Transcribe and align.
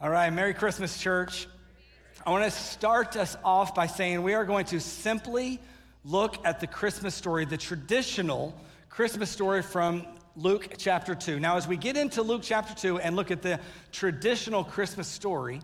All 0.00 0.10
right, 0.10 0.28
Merry 0.32 0.54
Christmas, 0.54 0.98
church. 0.98 1.46
I 2.26 2.30
want 2.30 2.42
to 2.42 2.50
start 2.50 3.14
us 3.14 3.36
off 3.44 3.76
by 3.76 3.86
saying 3.86 4.24
we 4.24 4.34
are 4.34 4.44
going 4.44 4.64
to 4.66 4.80
simply 4.80 5.60
look 6.04 6.44
at 6.44 6.58
the 6.58 6.66
Christmas 6.66 7.14
story, 7.14 7.44
the 7.44 7.56
traditional 7.56 8.58
Christmas 8.88 9.30
story 9.30 9.62
from 9.62 10.04
Luke 10.34 10.74
chapter 10.78 11.14
2. 11.14 11.38
Now, 11.38 11.56
as 11.56 11.68
we 11.68 11.76
get 11.76 11.96
into 11.96 12.22
Luke 12.22 12.40
chapter 12.42 12.74
2 12.74 12.98
and 12.98 13.14
look 13.14 13.30
at 13.30 13.40
the 13.40 13.60
traditional 13.92 14.64
Christmas 14.64 15.06
story, 15.06 15.60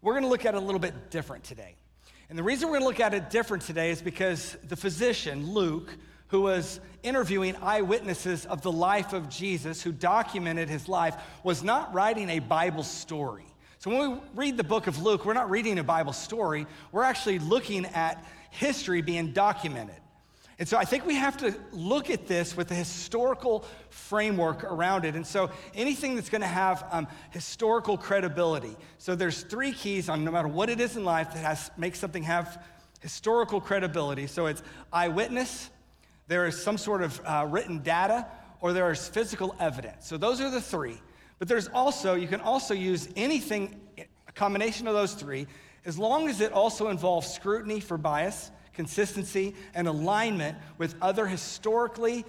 we're 0.00 0.14
going 0.14 0.24
to 0.24 0.30
look 0.30 0.46
at 0.46 0.54
it 0.54 0.56
a 0.56 0.64
little 0.64 0.80
bit 0.80 1.10
different 1.10 1.44
today. 1.44 1.74
And 2.30 2.38
the 2.38 2.42
reason 2.42 2.68
we're 2.68 2.78
going 2.78 2.82
to 2.84 2.88
look 2.88 3.00
at 3.00 3.12
it 3.12 3.28
different 3.28 3.64
today 3.64 3.90
is 3.90 4.00
because 4.00 4.56
the 4.66 4.76
physician, 4.76 5.52
Luke, 5.52 5.94
who 6.32 6.40
was 6.40 6.80
interviewing 7.02 7.54
eyewitnesses 7.60 8.46
of 8.46 8.62
the 8.62 8.72
life 8.72 9.12
of 9.12 9.28
Jesus, 9.28 9.82
who 9.82 9.92
documented 9.92 10.66
his 10.66 10.88
life, 10.88 11.14
was 11.44 11.62
not 11.62 11.92
writing 11.92 12.30
a 12.30 12.38
Bible 12.38 12.82
story. 12.82 13.44
So 13.80 13.90
when 13.90 14.12
we 14.12 14.18
read 14.34 14.56
the 14.56 14.64
book 14.64 14.86
of 14.86 15.02
Luke, 15.02 15.26
we're 15.26 15.34
not 15.34 15.50
reading 15.50 15.78
a 15.78 15.84
Bible 15.84 16.14
story, 16.14 16.66
we're 16.90 17.02
actually 17.02 17.38
looking 17.38 17.84
at 17.84 18.24
history 18.48 19.02
being 19.02 19.32
documented. 19.32 19.96
And 20.58 20.66
so 20.66 20.78
I 20.78 20.86
think 20.86 21.04
we 21.04 21.16
have 21.16 21.36
to 21.38 21.54
look 21.70 22.08
at 22.08 22.26
this 22.26 22.56
with 22.56 22.70
a 22.70 22.74
historical 22.74 23.66
framework 23.90 24.64
around 24.64 25.04
it. 25.04 25.14
And 25.14 25.26
so 25.26 25.50
anything 25.74 26.14
that's 26.14 26.30
going 26.30 26.40
to 26.40 26.46
have 26.46 26.86
um, 26.92 27.08
historical 27.32 27.98
credibility. 27.98 28.74
So 28.96 29.14
there's 29.14 29.42
three 29.42 29.72
keys 29.72 30.08
on 30.08 30.24
no 30.24 30.30
matter 30.30 30.48
what 30.48 30.70
it 30.70 30.80
is 30.80 30.96
in 30.96 31.04
life 31.04 31.34
that 31.34 31.44
has 31.44 31.70
makes 31.76 31.98
something 31.98 32.22
have 32.22 32.64
historical 33.00 33.60
credibility. 33.60 34.26
So 34.26 34.46
it's 34.46 34.62
eyewitness, 34.90 35.68
there 36.28 36.46
is 36.46 36.62
some 36.62 36.78
sort 36.78 37.02
of 37.02 37.20
uh, 37.24 37.46
written 37.48 37.82
data, 37.82 38.26
or 38.60 38.72
there 38.72 38.90
is 38.90 39.08
physical 39.08 39.54
evidence. 39.58 40.06
So 40.06 40.16
those 40.16 40.40
are 40.40 40.50
the 40.50 40.60
three. 40.60 41.00
But 41.38 41.48
there's 41.48 41.68
also, 41.68 42.14
you 42.14 42.28
can 42.28 42.40
also 42.40 42.74
use 42.74 43.08
anything, 43.16 43.80
a 43.98 44.32
combination 44.32 44.86
of 44.86 44.94
those 44.94 45.14
three, 45.14 45.46
as 45.84 45.98
long 45.98 46.28
as 46.28 46.40
it 46.40 46.52
also 46.52 46.88
involves 46.88 47.26
scrutiny 47.26 47.80
for 47.80 47.98
bias, 47.98 48.52
consistency, 48.72 49.54
and 49.74 49.88
alignment 49.88 50.56
with 50.78 50.94
other 51.02 51.26
historically 51.26 52.24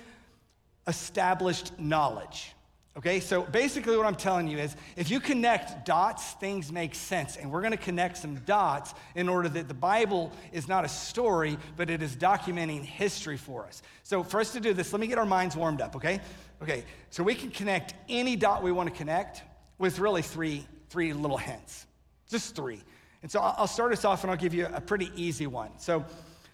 established 0.88 1.78
knowledge. 1.80 2.54
Okay, 2.96 3.20
so 3.20 3.42
basically, 3.42 3.98
what 3.98 4.06
I'm 4.06 4.16
telling 4.16 4.48
you 4.48 4.60
is 4.60 4.76
if 4.96 5.10
you 5.10 5.20
connect 5.20 5.84
dots, 5.84 6.34
things 6.34 6.72
make 6.72 6.94
sense. 6.94 7.38
And 7.38 7.52
we're 7.52 7.62
going 7.62 7.72
to 7.72 7.78
connect 7.78 8.18
some 8.18 8.36
dots 8.42 8.94
in 9.16 9.28
order 9.28 9.50
that 9.50 9.68
the 9.68 9.74
Bible 9.74 10.32
is 10.52 10.68
not 10.68 10.86
a 10.86 10.88
story, 10.88 11.58
but 11.76 11.90
it 11.90 12.04
is 12.04 12.16
documenting 12.16 12.84
history 12.84 13.38
for 13.38 13.66
us. 13.66 13.82
So, 14.04 14.22
for 14.22 14.40
us 14.40 14.54
to 14.54 14.60
do 14.60 14.76
this, 14.76 14.94
let 14.94 15.00
me 15.00 15.08
get 15.08 15.18
our 15.18 15.26
minds 15.26 15.56
warmed 15.56 15.82
up, 15.82 15.96
okay? 15.96 16.22
Okay, 16.62 16.84
so 17.10 17.24
we 17.24 17.34
can 17.34 17.50
connect 17.50 17.96
any 18.10 18.36
dot 18.36 18.62
we 18.62 18.72
want 18.72 18.90
to 18.90 18.96
connect 18.96 19.42
with 19.80 19.98
really 19.98 20.22
three, 20.22 20.64
three 20.90 21.14
little 21.14 21.38
hints, 21.38 21.88
just 22.30 22.56
three. 22.56 22.80
And 23.24 23.32
so, 23.32 23.40
I'll 23.40 23.66
start 23.66 23.92
us 23.92 24.06
off 24.06 24.24
and 24.24 24.30
I'll 24.30 24.38
give 24.38 24.54
you 24.54 24.68
a 24.72 24.82
pretty 24.82 25.10
easy 25.16 25.48
one. 25.48 25.72
So, 25.80 26.06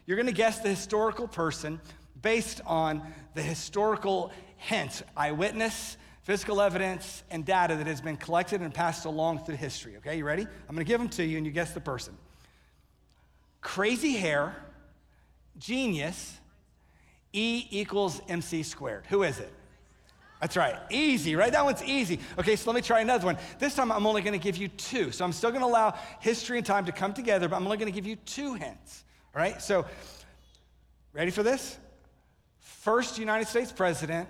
you're 0.06 0.16
going 0.16 0.26
to 0.26 0.32
guess 0.32 0.60
the 0.60 0.70
historical 0.70 1.28
person 1.28 1.82
based 2.22 2.62
on 2.66 3.02
the 3.36 3.42
historical 3.42 4.32
hints 4.56 5.04
eyewitness, 5.18 5.98
physical 6.24 6.62
evidence, 6.62 7.24
and 7.32 7.46
data 7.46 7.76
that 7.76 7.88
has 7.88 8.02
been 8.02 8.18
collected 8.18 8.62
and 8.62 8.74
passed 8.74 9.06
along 9.06 9.46
through 9.46 9.56
history. 9.56 9.98
Okay, 9.98 10.18
you 10.18 10.26
ready? 10.26 10.44
I'm 10.44 10.76
gonna 10.76 10.84
give 10.84 11.00
them 11.00 11.10
to 11.10 11.24
you 11.24 11.38
and 11.38 11.46
you 11.46 11.52
guess 11.52 11.74
the 11.74 11.82
person. 11.82 12.18
Crazy 13.62 14.14
hair, 14.14 14.56
genius, 15.58 16.38
E 17.34 17.68
equals 17.70 18.22
MC 18.28 18.64
squared. 18.64 19.06
Who 19.08 19.24
is 19.24 19.40
it? 19.40 19.54
That's 20.42 20.56
right. 20.56 20.78
Easy, 20.90 21.36
right? 21.36 21.52
That 21.52 21.66
one's 21.66 21.84
easy. 21.84 22.20
Okay, 22.38 22.56
so 22.56 22.72
let 22.72 22.76
me 22.76 22.82
try 22.82 23.02
another 23.02 23.26
one. 23.26 23.38
This 23.60 23.76
time 23.76 23.92
I'm 23.92 24.08
only 24.08 24.22
going 24.22 24.40
to 24.40 24.44
give 24.44 24.56
you 24.56 24.70
two. 24.70 25.12
So 25.12 25.26
I'm 25.26 25.34
still 25.34 25.50
going 25.50 25.62
to 25.62 25.68
allow 25.68 25.98
history 26.22 26.58
and 26.58 26.66
time 26.66 26.86
to 26.86 26.94
come 26.94 27.14
together, 27.14 27.50
but 27.50 27.58
I'm 27.58 27.66
only 27.66 27.78
going 27.78 27.92
to 27.92 27.96
give 27.96 28.08
you 28.08 28.16
two 28.16 28.54
hints. 28.54 29.04
All 29.36 29.42
right? 29.42 29.62
So, 29.62 29.86
ready 31.14 31.30
for 31.30 31.44
this? 31.44 31.78
First 32.60 33.18
United 33.20 33.48
States 33.50 33.72
president, 33.72 34.30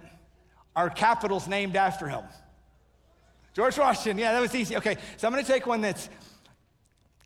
our 0.75 0.89
capital's 0.89 1.47
named 1.47 1.75
after 1.75 2.07
him. 2.07 2.23
George 3.53 3.77
Washington, 3.77 4.17
yeah, 4.17 4.33
that 4.33 4.41
was 4.41 4.55
easy. 4.55 4.77
Okay, 4.77 4.95
so 5.17 5.27
I'm 5.27 5.33
gonna 5.33 5.43
take 5.43 5.65
one 5.67 5.81
that's 5.81 6.09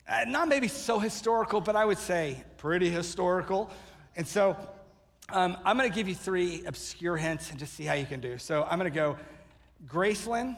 uh, 0.07 0.25
not 0.27 0.47
maybe 0.47 0.67
so 0.67 0.99
historical, 0.99 1.61
but 1.61 1.75
I 1.75 1.85
would 1.85 1.97
say 1.97 2.43
pretty 2.57 2.89
historical. 2.89 3.69
And 4.15 4.27
so 4.27 4.57
um, 5.29 5.57
I'm 5.65 5.77
gonna 5.77 5.89
give 5.89 6.07
you 6.07 6.15
three 6.15 6.63
obscure 6.65 7.17
hints 7.17 7.51
and 7.51 7.59
just 7.59 7.73
see 7.73 7.83
how 7.83 7.93
you 7.93 8.05
can 8.05 8.19
do. 8.19 8.37
So 8.37 8.63
I'm 8.63 8.77
gonna 8.77 8.89
go 8.89 9.17
Graceland, 9.87 10.57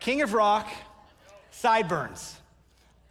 King 0.00 0.22
of 0.22 0.34
Rock, 0.34 0.68
Sideburns. 1.50 2.36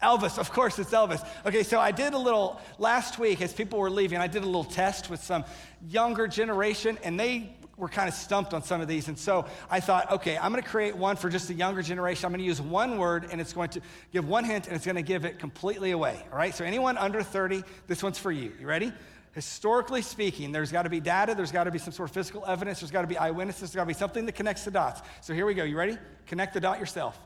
Elvis, 0.01 0.37
of 0.37 0.51
course, 0.51 0.77
it's 0.79 0.91
Elvis. 0.91 1.25
Okay, 1.45 1.63
so 1.63 1.79
I 1.79 1.91
did 1.91 2.13
a 2.13 2.17
little, 2.17 2.59
last 2.77 3.17
week 3.17 3.41
as 3.41 3.53
people 3.53 3.79
were 3.79 3.89
leaving, 3.89 4.19
I 4.19 4.27
did 4.27 4.43
a 4.43 4.45
little 4.45 4.65
test 4.65 5.09
with 5.09 5.23
some 5.23 5.45
younger 5.87 6.27
generation, 6.27 6.99
and 7.03 7.17
they 7.17 7.55
were 7.77 7.89
kind 7.89 8.07
of 8.07 8.13
stumped 8.13 8.53
on 8.53 8.63
some 8.63 8.81
of 8.81 8.87
these. 8.87 9.07
And 9.07 9.17
so 9.17 9.45
I 9.69 9.79
thought, 9.79 10.11
okay, 10.11 10.37
I'm 10.37 10.51
going 10.51 10.63
to 10.63 10.69
create 10.69 10.95
one 10.95 11.15
for 11.15 11.29
just 11.29 11.47
the 11.47 11.53
younger 11.53 11.81
generation. 11.81 12.25
I'm 12.25 12.31
going 12.31 12.39
to 12.39 12.45
use 12.45 12.61
one 12.61 12.97
word 12.97 13.27
and 13.31 13.41
it's 13.41 13.53
going 13.53 13.69
to 13.69 13.81
give 14.11 14.27
one 14.27 14.43
hint 14.43 14.67
and 14.67 14.75
it's 14.75 14.85
going 14.85 14.95
to 14.95 15.01
give 15.01 15.25
it 15.25 15.39
completely 15.39 15.91
away. 15.91 16.23
All 16.31 16.37
right? 16.37 16.53
So 16.53 16.65
anyone 16.65 16.97
under 16.97 17.23
30, 17.23 17.63
this 17.87 18.03
one's 18.03 18.19
for 18.19 18.31
you. 18.31 18.51
You 18.59 18.67
ready? 18.67 18.93
Historically 19.33 20.03
speaking, 20.03 20.51
there's 20.51 20.71
got 20.71 20.83
to 20.83 20.91
be 20.91 20.99
data, 20.99 21.33
there's 21.33 21.51
got 21.51 21.63
to 21.63 21.71
be 21.71 21.79
some 21.79 21.91
sort 21.91 22.09
of 22.09 22.13
physical 22.13 22.45
evidence, 22.45 22.81
there's 22.81 22.91
got 22.91 23.01
to 23.01 23.07
be 23.07 23.17
eyewitnesses, 23.17 23.61
there's 23.61 23.75
got 23.75 23.83
to 23.83 23.87
be 23.87 23.93
something 23.95 24.27
that 24.27 24.33
connects 24.33 24.63
the 24.63 24.69
dots. 24.69 25.01
So 25.21 25.33
here 25.33 25.47
we 25.47 25.55
go. 25.55 25.63
You 25.63 25.75
ready? 25.75 25.97
Connect 26.27 26.53
the 26.53 26.59
dot 26.59 26.79
yourself. 26.79 27.19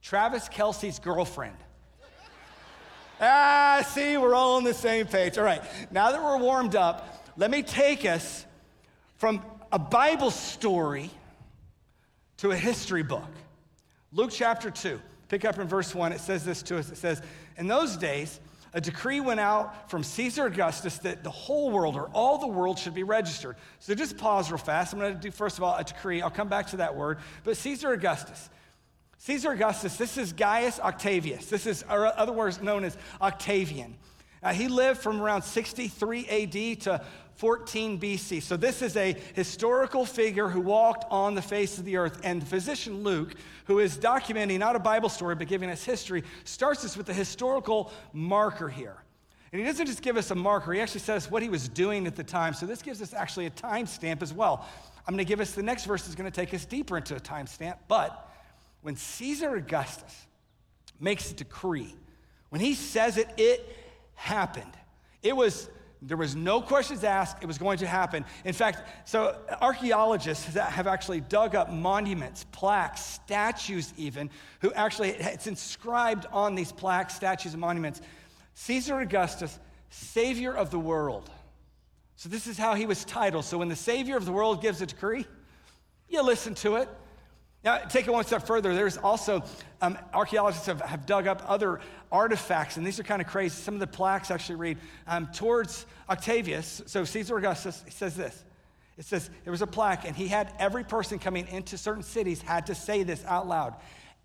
Travis 0.00 0.48
Kelce's 0.48 1.00
girlfriend. 1.00 1.56
ah, 3.20 3.84
see, 3.88 4.16
we're 4.16 4.34
all 4.34 4.56
on 4.56 4.62
the 4.62 4.74
same 4.74 5.06
page. 5.06 5.36
All 5.36 5.44
right, 5.44 5.62
now 5.90 6.12
that 6.12 6.22
we're 6.22 6.38
warmed 6.38 6.76
up, 6.76 7.26
let 7.36 7.50
me 7.50 7.64
take 7.64 8.04
us 8.04 8.46
from 9.16 9.42
a 9.72 9.78
Bible 9.78 10.30
story 10.30 11.10
to 12.36 12.50
a 12.50 12.56
history 12.56 13.02
book. 13.02 13.28
Luke 14.12 14.30
chapter 14.30 14.70
2, 14.70 15.00
pick 15.28 15.46
up 15.46 15.58
in 15.58 15.66
verse 15.66 15.94
1, 15.94 16.12
it 16.12 16.20
says 16.20 16.44
this 16.44 16.62
to 16.64 16.78
us. 16.78 16.90
It 16.90 16.98
says, 16.98 17.22
In 17.56 17.66
those 17.66 17.96
days, 17.96 18.38
a 18.74 18.80
decree 18.80 19.20
went 19.20 19.40
out 19.40 19.90
from 19.90 20.02
Caesar 20.02 20.46
Augustus 20.46 20.98
that 20.98 21.24
the 21.24 21.30
whole 21.30 21.70
world 21.70 21.96
or 21.96 22.08
all 22.12 22.38
the 22.38 22.46
world 22.46 22.78
should 22.78 22.94
be 22.94 23.02
registered. 23.02 23.56
So 23.80 23.94
just 23.94 24.18
pause 24.18 24.50
real 24.50 24.58
fast. 24.58 24.92
I'm 24.92 24.98
going 24.98 25.14
to 25.14 25.20
do, 25.20 25.30
first 25.30 25.56
of 25.56 25.64
all, 25.64 25.76
a 25.76 25.84
decree. 25.84 26.20
I'll 26.20 26.30
come 26.30 26.48
back 26.48 26.68
to 26.68 26.78
that 26.78 26.94
word. 26.94 27.18
But 27.44 27.56
Caesar 27.56 27.92
Augustus. 27.92 28.50
Caesar 29.18 29.52
Augustus, 29.52 29.96
this 29.96 30.18
is 30.18 30.32
Gaius 30.32 30.80
Octavius. 30.80 31.46
This 31.46 31.66
is 31.66 31.84
or 31.88 32.06
other 32.18 32.32
words 32.32 32.60
known 32.60 32.84
as 32.84 32.96
Octavian. 33.20 33.96
Uh, 34.42 34.52
he 34.52 34.66
lived 34.66 35.00
from 35.00 35.20
around 35.20 35.42
63 35.42 36.26
AD 36.26 36.80
to 36.82 37.04
14 37.36 37.98
BC. 37.98 38.42
So, 38.42 38.56
this 38.56 38.82
is 38.82 38.96
a 38.96 39.16
historical 39.34 40.04
figure 40.04 40.48
who 40.48 40.60
walked 40.60 41.04
on 41.10 41.34
the 41.34 41.42
face 41.42 41.78
of 41.78 41.84
the 41.84 41.96
earth. 41.96 42.20
And 42.24 42.46
physician 42.46 43.02
Luke, 43.02 43.34
who 43.66 43.78
is 43.78 43.96
documenting 43.96 44.58
not 44.58 44.76
a 44.76 44.80
Bible 44.80 45.08
story, 45.08 45.34
but 45.34 45.48
giving 45.48 45.70
us 45.70 45.82
history, 45.84 46.24
starts 46.44 46.84
us 46.84 46.96
with 46.96 47.08
a 47.08 47.14
historical 47.14 47.92
marker 48.12 48.68
here. 48.68 48.96
And 49.52 49.60
he 49.60 49.66
doesn't 49.66 49.86
just 49.86 50.02
give 50.02 50.16
us 50.16 50.30
a 50.30 50.34
marker, 50.34 50.72
he 50.72 50.80
actually 50.80 51.00
says 51.00 51.30
what 51.30 51.42
he 51.42 51.48
was 51.48 51.68
doing 51.68 52.06
at 52.06 52.16
the 52.16 52.24
time. 52.24 52.54
So, 52.54 52.66
this 52.66 52.82
gives 52.82 53.02
us 53.02 53.14
actually 53.14 53.46
a 53.46 53.50
time 53.50 53.86
stamp 53.86 54.22
as 54.22 54.32
well. 54.32 54.66
I'm 55.06 55.14
going 55.14 55.24
to 55.24 55.28
give 55.28 55.40
us 55.40 55.52
the 55.52 55.62
next 55.62 55.84
verse 55.84 56.08
is 56.08 56.14
going 56.14 56.30
to 56.30 56.34
take 56.34 56.54
us 56.54 56.64
deeper 56.64 56.96
into 56.96 57.16
a 57.16 57.20
time 57.20 57.46
stamp. 57.46 57.78
But 57.88 58.28
when 58.82 58.96
Caesar 58.96 59.56
Augustus 59.56 60.26
makes 61.00 61.30
a 61.30 61.34
decree, 61.34 61.94
when 62.50 62.60
he 62.60 62.74
says 62.74 63.16
it, 63.16 63.28
it 63.36 63.76
happened. 64.14 64.72
It 65.22 65.36
was 65.36 65.68
there 66.04 66.16
was 66.16 66.34
no 66.34 66.60
questions 66.60 67.04
asked, 67.04 67.42
it 67.42 67.46
was 67.46 67.58
going 67.58 67.78
to 67.78 67.86
happen. 67.86 68.24
In 68.44 68.52
fact, 68.52 69.08
so 69.08 69.38
archaeologists 69.60 70.54
have 70.54 70.86
actually 70.88 71.20
dug 71.20 71.54
up 71.54 71.70
monuments, 71.70 72.44
plaques, 72.50 73.00
statues, 73.00 73.94
even, 73.96 74.28
who 74.60 74.72
actually, 74.72 75.10
it's 75.10 75.46
inscribed 75.46 76.26
on 76.32 76.56
these 76.56 76.72
plaques, 76.72 77.14
statues, 77.14 77.52
and 77.52 77.60
monuments 77.60 78.00
Caesar 78.54 79.00
Augustus, 79.00 79.58
Savior 79.90 80.52
of 80.52 80.70
the 80.70 80.78
world. 80.78 81.30
So 82.16 82.28
this 82.28 82.46
is 82.46 82.58
how 82.58 82.74
he 82.74 82.84
was 82.84 83.04
titled. 83.04 83.44
So 83.44 83.58
when 83.58 83.68
the 83.68 83.76
Savior 83.76 84.16
of 84.16 84.24
the 84.24 84.32
world 84.32 84.60
gives 84.60 84.82
a 84.82 84.86
decree, 84.86 85.26
you 86.08 86.22
listen 86.22 86.54
to 86.56 86.76
it. 86.76 86.88
Now, 87.64 87.78
take 87.78 88.08
it 88.08 88.10
one 88.10 88.24
step 88.24 88.44
further. 88.44 88.74
There's 88.74 88.96
also, 88.96 89.44
um, 89.80 89.96
archaeologists 90.12 90.66
have, 90.66 90.80
have 90.80 91.06
dug 91.06 91.28
up 91.28 91.44
other 91.46 91.80
artifacts, 92.10 92.76
and 92.76 92.84
these 92.84 92.98
are 92.98 93.04
kind 93.04 93.22
of 93.22 93.28
crazy. 93.28 93.54
Some 93.54 93.74
of 93.74 93.80
the 93.80 93.86
plaques 93.86 94.32
actually 94.32 94.56
read 94.56 94.78
um, 95.06 95.28
towards 95.28 95.86
Octavius, 96.10 96.82
so 96.86 97.04
Caesar 97.04 97.36
Augustus, 97.36 97.84
says 97.88 98.16
this. 98.16 98.44
It 98.98 99.04
says 99.04 99.30
there 99.44 99.52
was 99.52 99.62
a 99.62 99.66
plaque, 99.66 100.04
and 100.04 100.16
he 100.16 100.26
had 100.26 100.52
every 100.58 100.82
person 100.82 101.18
coming 101.20 101.46
into 101.48 101.78
certain 101.78 102.02
cities 102.02 102.42
had 102.42 102.66
to 102.66 102.74
say 102.74 103.04
this 103.04 103.24
out 103.26 103.46
loud. 103.46 103.76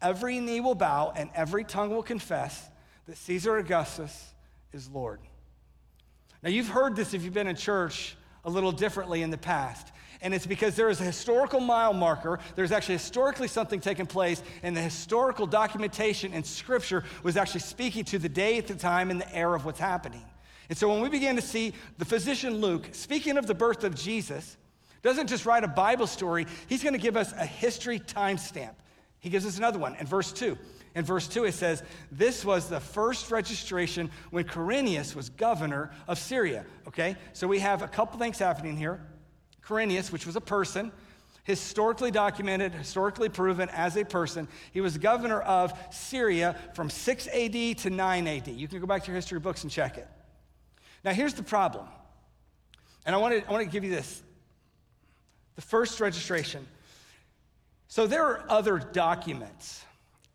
Every 0.01 0.39
knee 0.39 0.59
will 0.59 0.75
bow, 0.75 1.13
and 1.15 1.29
every 1.35 1.63
tongue 1.63 1.91
will 1.91 2.03
confess 2.03 2.69
that 3.05 3.17
Caesar 3.17 3.57
Augustus 3.57 4.33
is 4.73 4.89
Lord. 4.89 5.19
Now, 6.41 6.49
you've 6.49 6.69
heard 6.69 6.95
this 6.95 7.13
if 7.13 7.23
you've 7.23 7.33
been 7.33 7.47
in 7.47 7.55
church 7.55 8.15
a 8.43 8.49
little 8.49 8.71
differently 8.71 9.21
in 9.21 9.29
the 9.29 9.37
past. 9.37 9.91
And 10.21 10.33
it's 10.33 10.47
because 10.47 10.75
there 10.75 10.89
is 10.89 10.99
a 10.99 11.03
historical 11.03 11.59
mile 11.59 11.93
marker. 11.93 12.39
There's 12.55 12.71
actually 12.71 12.95
historically 12.95 13.47
something 13.47 13.79
taking 13.79 14.05
place, 14.05 14.41
and 14.63 14.75
the 14.75 14.81
historical 14.81 15.45
documentation 15.45 16.33
in 16.33 16.43
Scripture 16.43 17.03
was 17.23 17.37
actually 17.37 17.61
speaking 17.61 18.03
to 18.05 18.19
the 18.19 18.29
day 18.29 18.57
at 18.57 18.67
the 18.67 18.75
time 18.75 19.11
and 19.11 19.21
the 19.21 19.35
era 19.35 19.55
of 19.55 19.65
what's 19.65 19.79
happening. 19.79 20.23
And 20.69 20.77
so 20.77 20.89
when 20.89 21.01
we 21.01 21.09
begin 21.09 21.35
to 21.35 21.41
see 21.41 21.73
the 21.97 22.05
physician 22.05 22.57
Luke 22.57 22.89
speaking 22.91 23.37
of 23.37 23.47
the 23.47 23.53
birth 23.53 23.83
of 23.83 23.95
Jesus, 23.95 24.57
doesn't 25.01 25.27
just 25.27 25.45
write 25.45 25.63
a 25.63 25.69
Bible 25.69 26.07
story, 26.07 26.47
he's 26.67 26.83
going 26.83 26.93
to 26.93 26.99
give 26.99 27.15
us 27.15 27.31
a 27.33 27.45
history 27.45 27.99
timestamp. 27.99 28.73
He 29.19 29.29
gives 29.29 29.45
us 29.45 29.57
another 29.57 29.79
one 29.79 29.95
in 29.95 30.05
verse 30.05 30.31
2. 30.31 30.57
In 30.95 31.05
verse 31.05 31.27
2, 31.27 31.45
it 31.45 31.53
says, 31.53 31.83
This 32.11 32.43
was 32.43 32.69
the 32.69 32.79
first 32.79 33.29
registration 33.29 34.09
when 34.31 34.45
Quirinius 34.45 35.15
was 35.15 35.29
governor 35.29 35.91
of 36.07 36.17
Syria. 36.17 36.65
Okay? 36.87 37.15
So 37.33 37.47
we 37.47 37.59
have 37.59 37.83
a 37.83 37.87
couple 37.87 38.19
things 38.19 38.39
happening 38.39 38.75
here. 38.75 38.99
Quirinius, 39.67 40.11
which 40.11 40.25
was 40.25 40.35
a 40.35 40.41
person, 40.41 40.91
historically 41.43 42.11
documented, 42.11 42.73
historically 42.73 43.29
proven 43.29 43.69
as 43.69 43.97
a 43.97 44.05
person. 44.05 44.47
He 44.71 44.81
was 44.81 44.97
governor 44.97 45.41
of 45.41 45.73
Syria 45.91 46.55
from 46.73 46.89
6 46.89 47.27
AD 47.27 47.77
to 47.79 47.89
9 47.89 48.27
AD. 48.27 48.47
You 48.47 48.67
can 48.67 48.79
go 48.79 48.85
back 48.85 49.03
to 49.03 49.07
your 49.07 49.15
history 49.15 49.39
books 49.39 49.63
and 49.63 49.71
check 49.71 49.97
it. 49.97 50.07
Now, 51.03 51.13
here's 51.13 51.33
the 51.33 51.43
problem. 51.43 51.85
And 53.05 53.15
I 53.15 53.17
want 53.17 53.33
to, 53.33 53.47
I 53.47 53.51
want 53.51 53.63
to 53.63 53.71
give 53.71 53.83
you 53.83 53.91
this 53.91 54.21
the 55.55 55.61
first 55.61 55.99
registration. 55.99 56.67
So 57.87 58.05
there 58.05 58.23
are 58.23 58.45
other 58.49 58.77
documents 58.77 59.83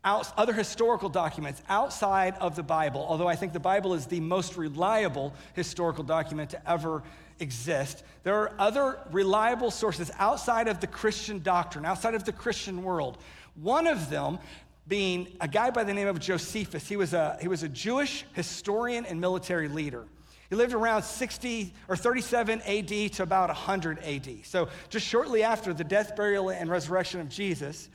out, 0.03 0.31
other 0.37 0.53
historical 0.53 1.09
documents 1.09 1.61
outside 1.69 2.35
of 2.39 2.55
the 2.55 2.63
Bible, 2.63 3.05
although 3.07 3.27
I 3.27 3.35
think 3.35 3.53
the 3.53 3.59
Bible 3.59 3.93
is 3.93 4.05
the 4.05 4.19
most 4.19 4.57
reliable 4.57 5.33
historical 5.53 6.03
document 6.03 6.49
to 6.51 6.69
ever 6.69 7.03
exist, 7.39 8.03
there 8.23 8.35
are 8.35 8.53
other 8.59 8.97
reliable 9.11 9.71
sources 9.71 10.11
outside 10.19 10.67
of 10.67 10.79
the 10.79 10.87
Christian 10.87 11.41
doctrine, 11.41 11.85
outside 11.85 12.15
of 12.15 12.23
the 12.23 12.31
Christian 12.31 12.83
world. 12.83 13.17
One 13.55 13.87
of 13.87 14.09
them 14.09 14.39
being 14.87 15.27
a 15.39 15.47
guy 15.47 15.69
by 15.69 15.83
the 15.83 15.93
name 15.93 16.07
of 16.07 16.19
Josephus. 16.19 16.87
He 16.87 16.97
was 16.97 17.13
a, 17.13 17.37
he 17.41 17.47
was 17.47 17.63
a 17.63 17.69
Jewish 17.69 18.25
historian 18.33 19.05
and 19.05 19.19
military 19.21 19.67
leader. 19.67 20.03
He 20.49 20.55
lived 20.55 20.73
around 20.73 21.03
60 21.03 21.73
or 21.87 21.95
37 21.95 22.61
AD 22.61 23.13
to 23.13 23.23
about 23.23 23.49
100 23.49 23.99
AD. 23.99 24.29
So 24.43 24.67
just 24.89 25.07
shortly 25.07 25.43
after 25.43 25.73
the 25.73 25.83
death, 25.83 26.15
burial, 26.15 26.49
and 26.49 26.69
resurrection 26.69 27.21
of 27.21 27.29
Jesus, 27.29 27.89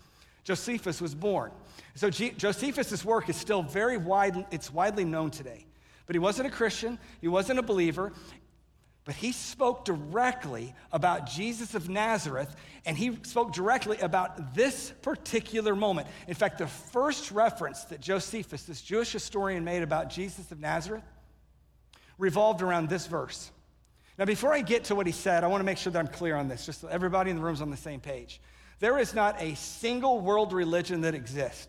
Josephus 0.44 1.00
was 1.00 1.14
born. 1.14 1.52
So 1.98 2.10
G- 2.10 2.30
Josephus' 2.30 3.04
work 3.04 3.28
is 3.28 3.34
still 3.34 3.60
very 3.60 3.96
wide, 3.96 4.46
it's 4.52 4.72
widely 4.72 5.04
known 5.04 5.32
today. 5.32 5.66
But 6.06 6.14
he 6.14 6.20
wasn't 6.20 6.46
a 6.46 6.50
Christian, 6.50 6.96
he 7.20 7.26
wasn't 7.26 7.58
a 7.58 7.62
believer, 7.62 8.12
but 9.04 9.16
he 9.16 9.32
spoke 9.32 9.84
directly 9.84 10.76
about 10.92 11.26
Jesus 11.26 11.74
of 11.74 11.88
Nazareth, 11.88 12.54
and 12.86 12.96
he 12.96 13.18
spoke 13.24 13.52
directly 13.52 13.98
about 13.98 14.54
this 14.54 14.92
particular 15.02 15.74
moment. 15.74 16.06
In 16.28 16.34
fact, 16.34 16.58
the 16.58 16.68
first 16.68 17.32
reference 17.32 17.82
that 17.86 18.00
Josephus, 18.00 18.62
this 18.62 18.80
Jewish 18.80 19.10
historian, 19.10 19.64
made 19.64 19.82
about 19.82 20.08
Jesus 20.08 20.52
of 20.52 20.60
Nazareth 20.60 21.02
revolved 22.16 22.62
around 22.62 22.88
this 22.88 23.08
verse. 23.08 23.50
Now, 24.18 24.24
before 24.24 24.52
I 24.52 24.60
get 24.60 24.84
to 24.84 24.94
what 24.94 25.06
he 25.06 25.12
said, 25.12 25.42
I 25.42 25.48
want 25.48 25.62
to 25.62 25.66
make 25.66 25.78
sure 25.78 25.92
that 25.92 25.98
I'm 25.98 26.06
clear 26.06 26.36
on 26.36 26.46
this, 26.46 26.64
just 26.64 26.80
so 26.80 26.86
everybody 26.86 27.30
in 27.30 27.36
the 27.36 27.42
room 27.42 27.54
is 27.54 27.60
on 27.60 27.70
the 27.70 27.76
same 27.76 27.98
page. 27.98 28.40
There 28.78 28.98
is 28.98 29.14
not 29.14 29.42
a 29.42 29.56
single 29.56 30.20
world 30.20 30.52
religion 30.52 31.00
that 31.00 31.16
exists 31.16 31.66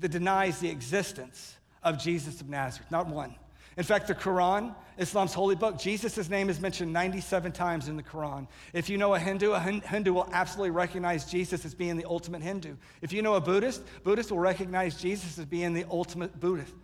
that 0.00 0.10
denies 0.10 0.58
the 0.58 0.68
existence 0.68 1.56
of 1.82 1.98
Jesus 1.98 2.40
of 2.40 2.48
Nazareth. 2.48 2.90
Not 2.90 3.08
one. 3.08 3.34
In 3.76 3.84
fact, 3.84 4.08
the 4.08 4.14
Quran, 4.14 4.74
Islam's 4.98 5.32
holy 5.32 5.54
book, 5.54 5.78
Jesus' 5.78 6.28
name 6.28 6.50
is 6.50 6.60
mentioned 6.60 6.92
97 6.92 7.52
times 7.52 7.88
in 7.88 7.96
the 7.96 8.02
Quran. 8.02 8.46
If 8.72 8.90
you 8.90 8.98
know 8.98 9.14
a 9.14 9.18
Hindu, 9.18 9.52
a 9.52 9.60
Hindu 9.60 10.12
will 10.12 10.28
absolutely 10.32 10.70
recognize 10.70 11.24
Jesus 11.30 11.64
as 11.64 11.74
being 11.74 11.96
the 11.96 12.04
ultimate 12.04 12.42
Hindu. 12.42 12.76
If 13.00 13.12
you 13.12 13.22
know 13.22 13.34
a 13.34 13.40
Buddhist, 13.40 13.82
Buddhist 14.02 14.32
will 14.32 14.40
recognize 14.40 15.00
Jesus 15.00 15.38
as 15.38 15.46
being 15.46 15.72
the 15.72 15.84
ultimate 15.90 16.38
Buddhist. 16.40 16.74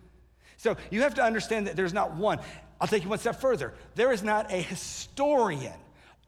So 0.55 0.75
you 0.89 1.01
have 1.01 1.13
to 1.15 1.23
understand 1.23 1.67
that 1.67 1.75
there's 1.75 1.93
not 1.93 2.15
one. 2.15 2.39
I'll 2.79 2.87
take 2.87 3.03
you 3.03 3.09
one 3.09 3.19
step 3.19 3.39
further. 3.39 3.73
There 3.95 4.11
is 4.11 4.23
not 4.23 4.51
a 4.51 4.61
historian 4.61 5.73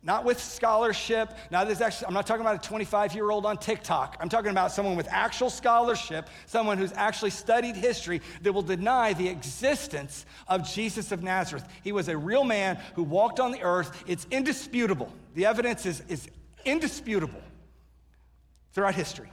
not 0.02 0.24
with 0.24 0.42
scholarship. 0.42 1.34
Now, 1.52 1.66
this 1.66 1.82
actually, 1.82 2.08
I'm 2.08 2.14
not 2.14 2.26
talking 2.26 2.42
about 2.42 2.56
a 2.56 2.68
25 2.68 3.14
year 3.14 3.30
old 3.30 3.46
on 3.46 3.58
TikTok. 3.58 4.16
I'm 4.20 4.30
talking 4.30 4.52
about 4.52 4.72
someone 4.72 4.96
with 4.96 5.08
actual 5.10 5.50
scholarship, 5.50 6.30
someone 6.46 6.78
who's 6.78 6.94
actually 6.94 7.32
studied 7.32 7.76
history 7.76 8.22
that 8.42 8.54
will 8.54 8.62
deny 8.62 9.14
the 9.14 9.28
existence 9.28 10.26
of 10.48 10.70
Jesus 10.70 11.12
of 11.12 11.22
Nazareth. 11.22 11.68
He 11.84 11.92
was 11.92 12.08
a 12.08 12.18
real 12.18 12.46
man 12.46 12.80
who 12.96 13.04
walked 13.04 13.40
on 13.40 13.52
the 13.52 13.62
earth. 13.62 14.04
It's 14.08 14.26
indisputable. 14.32 15.12
The 15.36 15.46
evidence 15.46 15.86
is, 15.86 16.02
is 16.08 16.30
indisputable 16.64 17.42
throughout 18.72 18.96
history. 18.96 19.30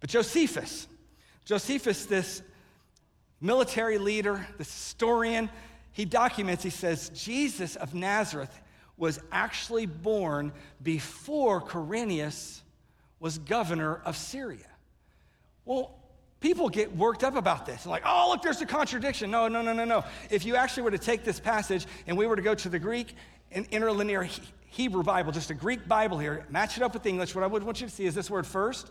But 0.00 0.10
Josephus, 0.10 0.88
Josephus, 1.46 2.04
this 2.04 2.42
military 3.40 3.96
leader, 3.96 4.46
this 4.58 4.70
historian, 4.70 5.48
he 5.92 6.04
documents, 6.04 6.62
he 6.62 6.70
says, 6.70 7.10
Jesus 7.10 7.76
of 7.76 7.94
Nazareth 7.94 8.60
was 9.02 9.18
actually 9.32 9.84
born 9.84 10.52
before 10.80 11.60
Quirinius 11.60 12.60
was 13.18 13.36
governor 13.36 14.00
of 14.04 14.16
Syria. 14.16 14.68
Well, 15.64 15.98
people 16.38 16.68
get 16.68 16.96
worked 16.96 17.24
up 17.24 17.34
about 17.34 17.66
this. 17.66 17.84
Like, 17.84 18.04
oh, 18.06 18.28
look, 18.30 18.42
there's 18.42 18.60
a 18.60 18.66
contradiction. 18.66 19.28
No, 19.28 19.48
no, 19.48 19.60
no, 19.60 19.72
no, 19.72 19.84
no. 19.84 20.04
If 20.30 20.44
you 20.44 20.54
actually 20.54 20.84
were 20.84 20.92
to 20.92 21.00
take 21.00 21.24
this 21.24 21.40
passage 21.40 21.84
and 22.06 22.16
we 22.16 22.28
were 22.28 22.36
to 22.36 22.42
go 22.42 22.54
to 22.54 22.68
the 22.68 22.78
Greek 22.78 23.16
and 23.50 23.66
interlinear 23.72 24.28
Hebrew 24.66 25.02
Bible, 25.02 25.32
just 25.32 25.50
a 25.50 25.54
Greek 25.54 25.88
Bible 25.88 26.18
here, 26.20 26.46
match 26.48 26.76
it 26.76 26.84
up 26.84 26.94
with 26.94 27.04
English, 27.04 27.34
what 27.34 27.42
I 27.42 27.48
would 27.48 27.64
want 27.64 27.80
you 27.80 27.88
to 27.88 27.92
see 27.92 28.06
is 28.06 28.14
this 28.14 28.30
word 28.30 28.46
first. 28.46 28.88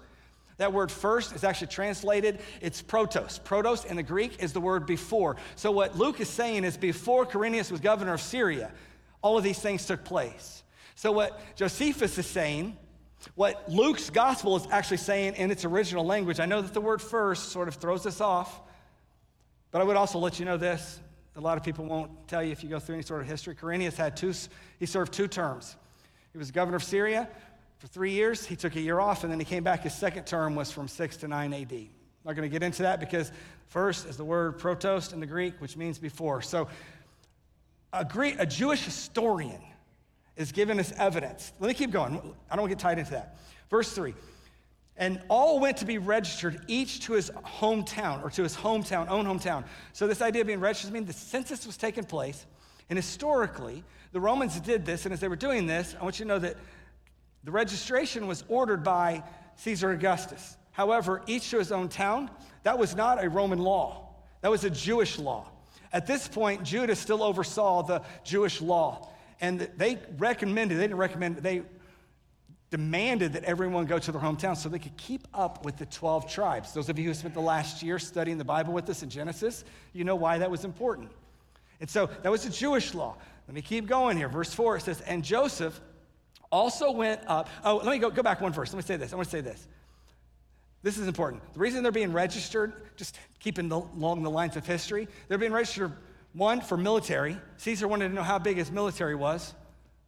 That 0.57 0.73
word 0.73 0.91
first 0.91 1.33
is 1.33 1.45
actually 1.45 1.67
translated, 1.67 2.41
it's 2.59 2.81
protos. 2.81 3.39
Protos 3.39 3.85
in 3.85 3.95
the 3.95 4.03
Greek 4.03 4.43
is 4.43 4.51
the 4.51 4.59
word 4.59 4.85
before. 4.85 5.37
So 5.55 5.71
what 5.71 5.97
Luke 5.97 6.19
is 6.19 6.27
saying 6.27 6.65
is 6.65 6.75
before 6.75 7.25
Quirinius 7.25 7.71
was 7.71 7.79
governor 7.79 8.15
of 8.15 8.21
Syria, 8.21 8.73
all 9.21 9.37
of 9.37 9.43
these 9.43 9.59
things 9.59 9.85
took 9.85 10.03
place. 10.03 10.63
So, 10.95 11.11
what 11.11 11.39
Josephus 11.55 12.17
is 12.17 12.25
saying, 12.25 12.77
what 13.35 13.69
Luke's 13.69 14.09
gospel 14.09 14.55
is 14.55 14.67
actually 14.71 14.97
saying 14.97 15.35
in 15.35 15.51
its 15.51 15.65
original 15.65 16.05
language, 16.05 16.39
I 16.39 16.45
know 16.45 16.61
that 16.61 16.73
the 16.73 16.81
word 16.81 17.01
first 17.01 17.49
sort 17.49 17.67
of 17.67 17.75
throws 17.75 18.05
us 18.05 18.21
off, 18.21 18.61
but 19.71 19.81
I 19.81 19.83
would 19.83 19.97
also 19.97 20.19
let 20.19 20.39
you 20.39 20.45
know 20.45 20.57
this. 20.57 20.99
A 21.35 21.41
lot 21.41 21.57
of 21.57 21.63
people 21.63 21.85
won't 21.85 22.27
tell 22.27 22.43
you 22.43 22.51
if 22.51 22.63
you 22.63 22.69
go 22.69 22.79
through 22.79 22.95
any 22.95 23.03
sort 23.03 23.21
of 23.21 23.27
history. 23.27 23.55
Quirinius 23.55 23.95
had 23.95 24.17
two, 24.17 24.33
he 24.79 24.85
served 24.85 25.13
two 25.13 25.27
terms. 25.27 25.77
He 26.33 26.37
was 26.37 26.51
governor 26.51 26.77
of 26.77 26.83
Syria 26.83 27.29
for 27.79 27.87
three 27.87 28.11
years. 28.11 28.45
He 28.45 28.55
took 28.55 28.75
a 28.75 28.81
year 28.81 28.99
off, 28.99 29.23
and 29.23 29.31
then 29.31 29.39
he 29.39 29.45
came 29.45 29.63
back. 29.63 29.83
His 29.83 29.93
second 29.93 30.25
term 30.25 30.55
was 30.55 30.71
from 30.71 30.87
6 30.87 31.17
to 31.17 31.27
9 31.27 31.53
AD. 31.53 31.71
I'm 31.71 31.89
not 32.25 32.35
going 32.35 32.47
to 32.47 32.53
get 32.53 32.63
into 32.63 32.83
that 32.83 32.99
because 32.99 33.31
first 33.67 34.05
is 34.05 34.17
the 34.17 34.25
word 34.25 34.59
protos 34.59 35.13
in 35.13 35.19
the 35.19 35.25
Greek, 35.25 35.59
which 35.59 35.75
means 35.75 35.97
before. 35.97 36.41
So 36.41 36.67
a, 37.93 38.05
Greek, 38.05 38.35
a 38.39 38.45
Jewish 38.45 38.83
historian 38.83 39.61
is 40.35 40.51
giving 40.51 40.79
us 40.79 40.91
evidence. 40.97 41.53
Let 41.59 41.67
me 41.67 41.73
keep 41.73 41.91
going. 41.91 42.13
I 42.49 42.55
don't 42.55 42.61
want 42.61 42.69
to 42.71 42.75
get 42.75 42.79
tied 42.79 42.99
into 42.99 43.11
that. 43.11 43.37
Verse 43.69 43.91
3 43.93 44.13
and 44.97 45.19
all 45.29 45.59
went 45.59 45.77
to 45.77 45.85
be 45.85 45.97
registered, 45.97 46.61
each 46.67 46.99
to 47.01 47.13
his 47.13 47.31
hometown 47.31 48.23
or 48.23 48.29
to 48.29 48.43
his 48.43 48.55
hometown, 48.55 49.09
own 49.09 49.25
hometown. 49.25 49.63
So, 49.93 50.05
this 50.05 50.21
idea 50.21 50.41
of 50.41 50.47
being 50.47 50.59
registered 50.59 50.93
means 50.93 51.07
the 51.07 51.13
census 51.13 51.65
was 51.65 51.75
taking 51.75 52.03
place. 52.03 52.45
And 52.89 52.97
historically, 52.97 53.83
the 54.11 54.19
Romans 54.19 54.59
did 54.59 54.85
this. 54.85 55.05
And 55.05 55.13
as 55.13 55.19
they 55.19 55.27
were 55.27 55.35
doing 55.35 55.65
this, 55.65 55.95
I 55.99 56.03
want 56.03 56.19
you 56.19 56.25
to 56.25 56.29
know 56.29 56.39
that 56.39 56.57
the 57.43 57.51
registration 57.51 58.27
was 58.27 58.43
ordered 58.47 58.83
by 58.83 59.23
Caesar 59.55 59.91
Augustus. 59.91 60.57
However, 60.71 61.23
each 61.25 61.49
to 61.49 61.57
his 61.57 61.71
own 61.71 61.89
town, 61.89 62.29
that 62.63 62.77
was 62.77 62.95
not 62.95 63.23
a 63.23 63.29
Roman 63.29 63.59
law, 63.59 64.09
that 64.41 64.51
was 64.51 64.65
a 64.65 64.69
Jewish 64.69 65.17
law. 65.17 65.49
At 65.93 66.07
this 66.07 66.27
point, 66.27 66.63
Judah 66.63 66.95
still 66.95 67.21
oversaw 67.21 67.83
the 67.83 68.01
Jewish 68.23 68.61
law. 68.61 69.09
And 69.41 69.59
they 69.77 69.97
recommended, 70.17 70.77
they 70.77 70.83
didn't 70.83 70.97
recommend, 70.97 71.37
they 71.37 71.63
demanded 72.69 73.33
that 73.33 73.43
everyone 73.43 73.85
go 73.85 73.99
to 73.99 74.11
their 74.11 74.21
hometown 74.21 74.55
so 74.55 74.69
they 74.69 74.79
could 74.79 74.95
keep 74.95 75.27
up 75.33 75.65
with 75.65 75.77
the 75.77 75.85
12 75.87 76.31
tribes. 76.31 76.73
Those 76.73 76.87
of 76.87 76.97
you 76.97 77.05
who 77.05 77.13
spent 77.13 77.33
the 77.33 77.41
last 77.41 77.83
year 77.83 77.99
studying 77.99 78.37
the 78.37 78.45
Bible 78.45 78.73
with 78.73 78.89
us 78.89 79.03
in 79.03 79.09
Genesis, 79.09 79.65
you 79.93 80.05
know 80.05 80.15
why 80.15 80.37
that 80.37 80.49
was 80.49 80.63
important. 80.63 81.11
And 81.81 81.89
so 81.89 82.09
that 82.21 82.31
was 82.31 82.43
the 82.43 82.49
Jewish 82.49 82.93
law. 82.93 83.17
Let 83.47 83.55
me 83.55 83.61
keep 83.61 83.87
going 83.87 84.15
here. 84.15 84.29
Verse 84.29 84.53
4 84.53 84.77
it 84.77 84.83
says, 84.83 85.01
And 85.01 85.23
Joseph 85.23 85.81
also 86.51 86.91
went 86.91 87.21
up. 87.27 87.49
Oh, 87.63 87.77
let 87.77 87.87
me 87.87 87.97
go, 87.97 88.09
go 88.09 88.23
back 88.23 88.39
one 88.39 88.53
verse. 88.53 88.71
Let 88.71 88.77
me 88.77 88.83
say 88.83 88.95
this. 88.95 89.11
I 89.11 89.15
want 89.17 89.27
to 89.27 89.31
say 89.31 89.41
this. 89.41 89.67
This 90.83 90.97
is 90.97 91.07
important. 91.07 91.41
The 91.53 91.59
reason 91.59 91.83
they're 91.83 91.91
being 91.91 92.13
registered, 92.13 92.73
just 92.95 93.19
keeping 93.39 93.69
the, 93.69 93.77
along 93.77 94.23
the 94.23 94.31
lines 94.31 94.55
of 94.55 94.65
history, 94.65 95.07
they're 95.27 95.37
being 95.37 95.51
registered, 95.51 95.91
one, 96.33 96.61
for 96.61 96.75
military. 96.75 97.37
Caesar 97.57 97.87
wanted 97.87 98.09
to 98.09 98.15
know 98.15 98.23
how 98.23 98.39
big 98.39 98.57
his 98.57 98.71
military 98.71 99.15
was, 99.15 99.53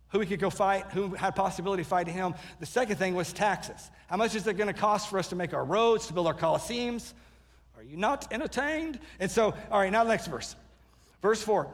who 0.10 0.20
he 0.20 0.26
could 0.26 0.40
go 0.40 0.50
fight, 0.50 0.86
who 0.92 1.14
had 1.14 1.36
possibility 1.36 1.84
fighting 1.84 2.14
him. 2.14 2.34
The 2.60 2.66
second 2.66 2.96
thing 2.96 3.14
was 3.14 3.32
taxes. 3.34 3.92
How 4.08 4.18
much 4.18 4.34
is 4.34 4.48
it 4.48 4.58
going 4.58 4.68
to 4.68 4.80
cost 4.80 5.10
for 5.10 5.20
us 5.20 5.28
to 5.30 5.36
make 5.36 5.54
our 5.54 5.66
roads, 5.66 6.08
to 6.08 6.14
build 6.14 6.28
our 6.28 6.34
colosseums? 6.34 7.14
Are 7.78 7.84
you 7.84 7.98
not 7.98 8.32
entertained? 8.32 9.00
And 9.20 9.30
so, 9.30 9.54
all 9.70 9.80
right, 9.80 9.92
now 9.92 10.04
the 10.04 10.10
next 10.10 10.28
verse. 10.28 10.56
Verse 11.22 11.42
4. 11.42 11.68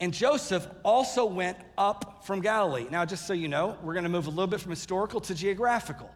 And 0.00 0.12
Joseph 0.12 0.66
also 0.84 1.24
went 1.24 1.56
up 1.78 2.24
from 2.26 2.40
Galilee. 2.40 2.86
Now, 2.90 3.04
just 3.04 3.26
so 3.26 3.32
you 3.32 3.48
know, 3.48 3.78
we're 3.82 3.94
going 3.94 4.04
to 4.04 4.10
move 4.10 4.26
a 4.26 4.30
little 4.30 4.46
bit 4.46 4.60
from 4.60 4.70
historical 4.70 5.20
to 5.22 5.34
geographical. 5.34 6.10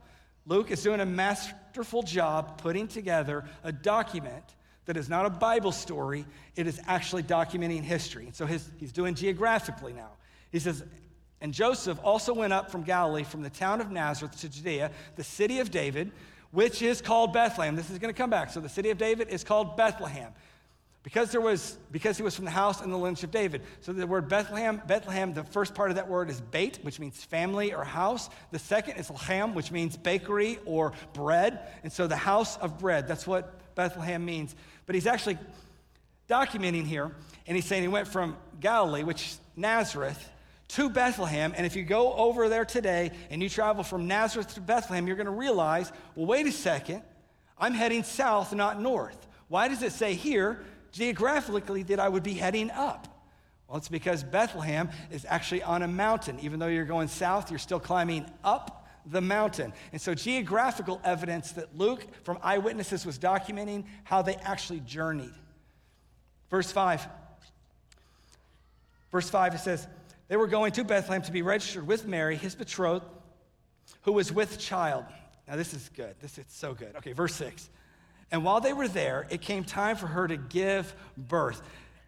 Luke 0.46 0.70
is 0.70 0.82
doing 0.82 1.00
a 1.00 1.06
masterful 1.06 2.02
job 2.02 2.60
putting 2.60 2.88
together 2.88 3.44
a 3.62 3.72
document 3.72 4.44
that 4.86 4.96
is 4.96 5.08
not 5.08 5.26
a 5.26 5.30
Bible 5.30 5.72
story, 5.72 6.24
it 6.56 6.66
is 6.66 6.80
actually 6.86 7.22
documenting 7.22 7.82
history. 7.82 8.26
And 8.26 8.34
so 8.34 8.46
his, 8.46 8.68
he's 8.78 8.92
doing 8.92 9.14
geographically 9.14 9.92
now. 9.92 10.10
He 10.50 10.58
says, 10.58 10.82
and 11.40 11.54
Joseph 11.54 11.98
also 12.02 12.34
went 12.34 12.52
up 12.52 12.70
from 12.70 12.82
Galilee, 12.82 13.24
from 13.24 13.42
the 13.42 13.50
town 13.50 13.80
of 13.80 13.90
Nazareth 13.90 14.38
to 14.40 14.48
Judea, 14.48 14.90
the 15.16 15.24
city 15.24 15.60
of 15.60 15.70
David, 15.70 16.12
which 16.50 16.82
is 16.82 17.00
called 17.00 17.32
Bethlehem. 17.32 17.76
This 17.76 17.90
is 17.90 17.98
going 17.98 18.12
to 18.12 18.18
come 18.18 18.30
back. 18.30 18.50
So 18.50 18.60
the 18.60 18.68
city 18.68 18.90
of 18.90 18.98
David 18.98 19.28
is 19.28 19.44
called 19.44 19.76
Bethlehem. 19.76 20.32
Because 21.02 21.30
there 21.32 21.40
was, 21.40 21.78
because 21.90 22.18
he 22.18 22.22
was 22.22 22.36
from 22.36 22.44
the 22.44 22.50
house 22.50 22.82
and 22.82 22.92
the 22.92 22.96
lineage 22.96 23.24
of 23.24 23.30
David. 23.30 23.62
So 23.80 23.92
the 23.92 24.06
word 24.06 24.28
Bethlehem, 24.28 24.82
Bethlehem, 24.86 25.32
the 25.32 25.44
first 25.44 25.74
part 25.74 25.90
of 25.90 25.96
that 25.96 26.08
word 26.08 26.28
is 26.28 26.42
bait, 26.42 26.78
which 26.82 27.00
means 27.00 27.24
family 27.24 27.72
or 27.72 27.84
house. 27.84 28.28
The 28.50 28.58
second 28.58 28.98
is 28.98 29.08
Lahem, 29.08 29.54
which 29.54 29.72
means 29.72 29.96
bakery 29.96 30.58
or 30.66 30.92
bread. 31.14 31.60
And 31.82 31.90
so 31.90 32.06
the 32.06 32.16
house 32.16 32.58
of 32.58 32.78
bread, 32.78 33.08
that's 33.08 33.26
what 33.26 33.74
Bethlehem 33.74 34.24
means. 34.26 34.54
But 34.84 34.94
he's 34.94 35.06
actually 35.06 35.38
documenting 36.28 36.84
here, 36.84 37.10
and 37.46 37.56
he's 37.56 37.64
saying 37.64 37.82
he 37.82 37.88
went 37.88 38.06
from 38.06 38.36
Galilee, 38.60 39.02
which 39.02 39.22
is 39.22 39.40
Nazareth, 39.56 40.30
to 40.68 40.90
Bethlehem. 40.90 41.54
And 41.56 41.64
if 41.64 41.76
you 41.76 41.82
go 41.82 42.12
over 42.12 42.50
there 42.50 42.66
today 42.66 43.10
and 43.30 43.42
you 43.42 43.48
travel 43.48 43.82
from 43.82 44.06
Nazareth 44.06 44.54
to 44.54 44.60
Bethlehem, 44.60 45.06
you're 45.06 45.16
going 45.16 45.24
to 45.24 45.32
realize, 45.32 45.90
well, 46.14 46.26
wait 46.26 46.46
a 46.46 46.52
second, 46.52 47.02
I'm 47.58 47.72
heading 47.72 48.02
south, 48.02 48.54
not 48.54 48.80
north. 48.80 49.26
Why 49.48 49.66
does 49.66 49.82
it 49.82 49.92
say 49.92 50.14
here, 50.14 50.60
geographically, 50.92 51.82
that 51.84 52.00
I 52.00 52.08
would 52.08 52.22
be 52.22 52.34
heading 52.34 52.70
up? 52.70 53.06
Well, 53.68 53.78
it's 53.78 53.88
because 53.88 54.24
Bethlehem 54.24 54.90
is 55.10 55.24
actually 55.28 55.62
on 55.62 55.82
a 55.82 55.88
mountain. 55.88 56.38
Even 56.40 56.58
though 56.58 56.66
you're 56.66 56.84
going 56.84 57.08
south, 57.08 57.50
you're 57.50 57.58
still 57.58 57.78
climbing 57.80 58.26
up 58.42 58.88
the 59.06 59.20
mountain. 59.20 59.72
And 59.92 60.00
so, 60.00 60.14
geographical 60.14 61.00
evidence 61.04 61.52
that 61.52 61.76
Luke, 61.78 62.04
from 62.24 62.38
eyewitnesses, 62.42 63.06
was 63.06 63.18
documenting 63.18 63.84
how 64.04 64.22
they 64.22 64.34
actually 64.36 64.80
journeyed. 64.80 65.32
Verse 66.50 66.72
5. 66.72 67.06
Verse 69.12 69.30
5, 69.30 69.54
it 69.54 69.58
says, 69.58 69.86
they 70.28 70.36
were 70.36 70.46
going 70.46 70.70
to 70.72 70.84
Bethlehem 70.84 71.22
to 71.22 71.32
be 71.32 71.42
registered 71.42 71.86
with 71.86 72.06
Mary, 72.06 72.36
his 72.36 72.54
betrothed, 72.54 73.04
who 74.02 74.12
was 74.12 74.32
with 74.32 74.58
child. 74.58 75.04
Now, 75.48 75.56
this 75.56 75.74
is 75.74 75.90
good. 75.96 76.14
This 76.20 76.38
is 76.38 76.44
so 76.48 76.74
good. 76.74 76.94
Okay, 76.96 77.12
verse 77.12 77.34
6. 77.34 77.68
And 78.30 78.44
while 78.44 78.60
they 78.60 78.72
were 78.72 78.88
there, 78.88 79.26
it 79.30 79.40
came 79.40 79.64
time 79.64 79.96
for 79.96 80.06
her 80.06 80.28
to 80.28 80.36
give 80.36 80.94
birth. 81.16 81.62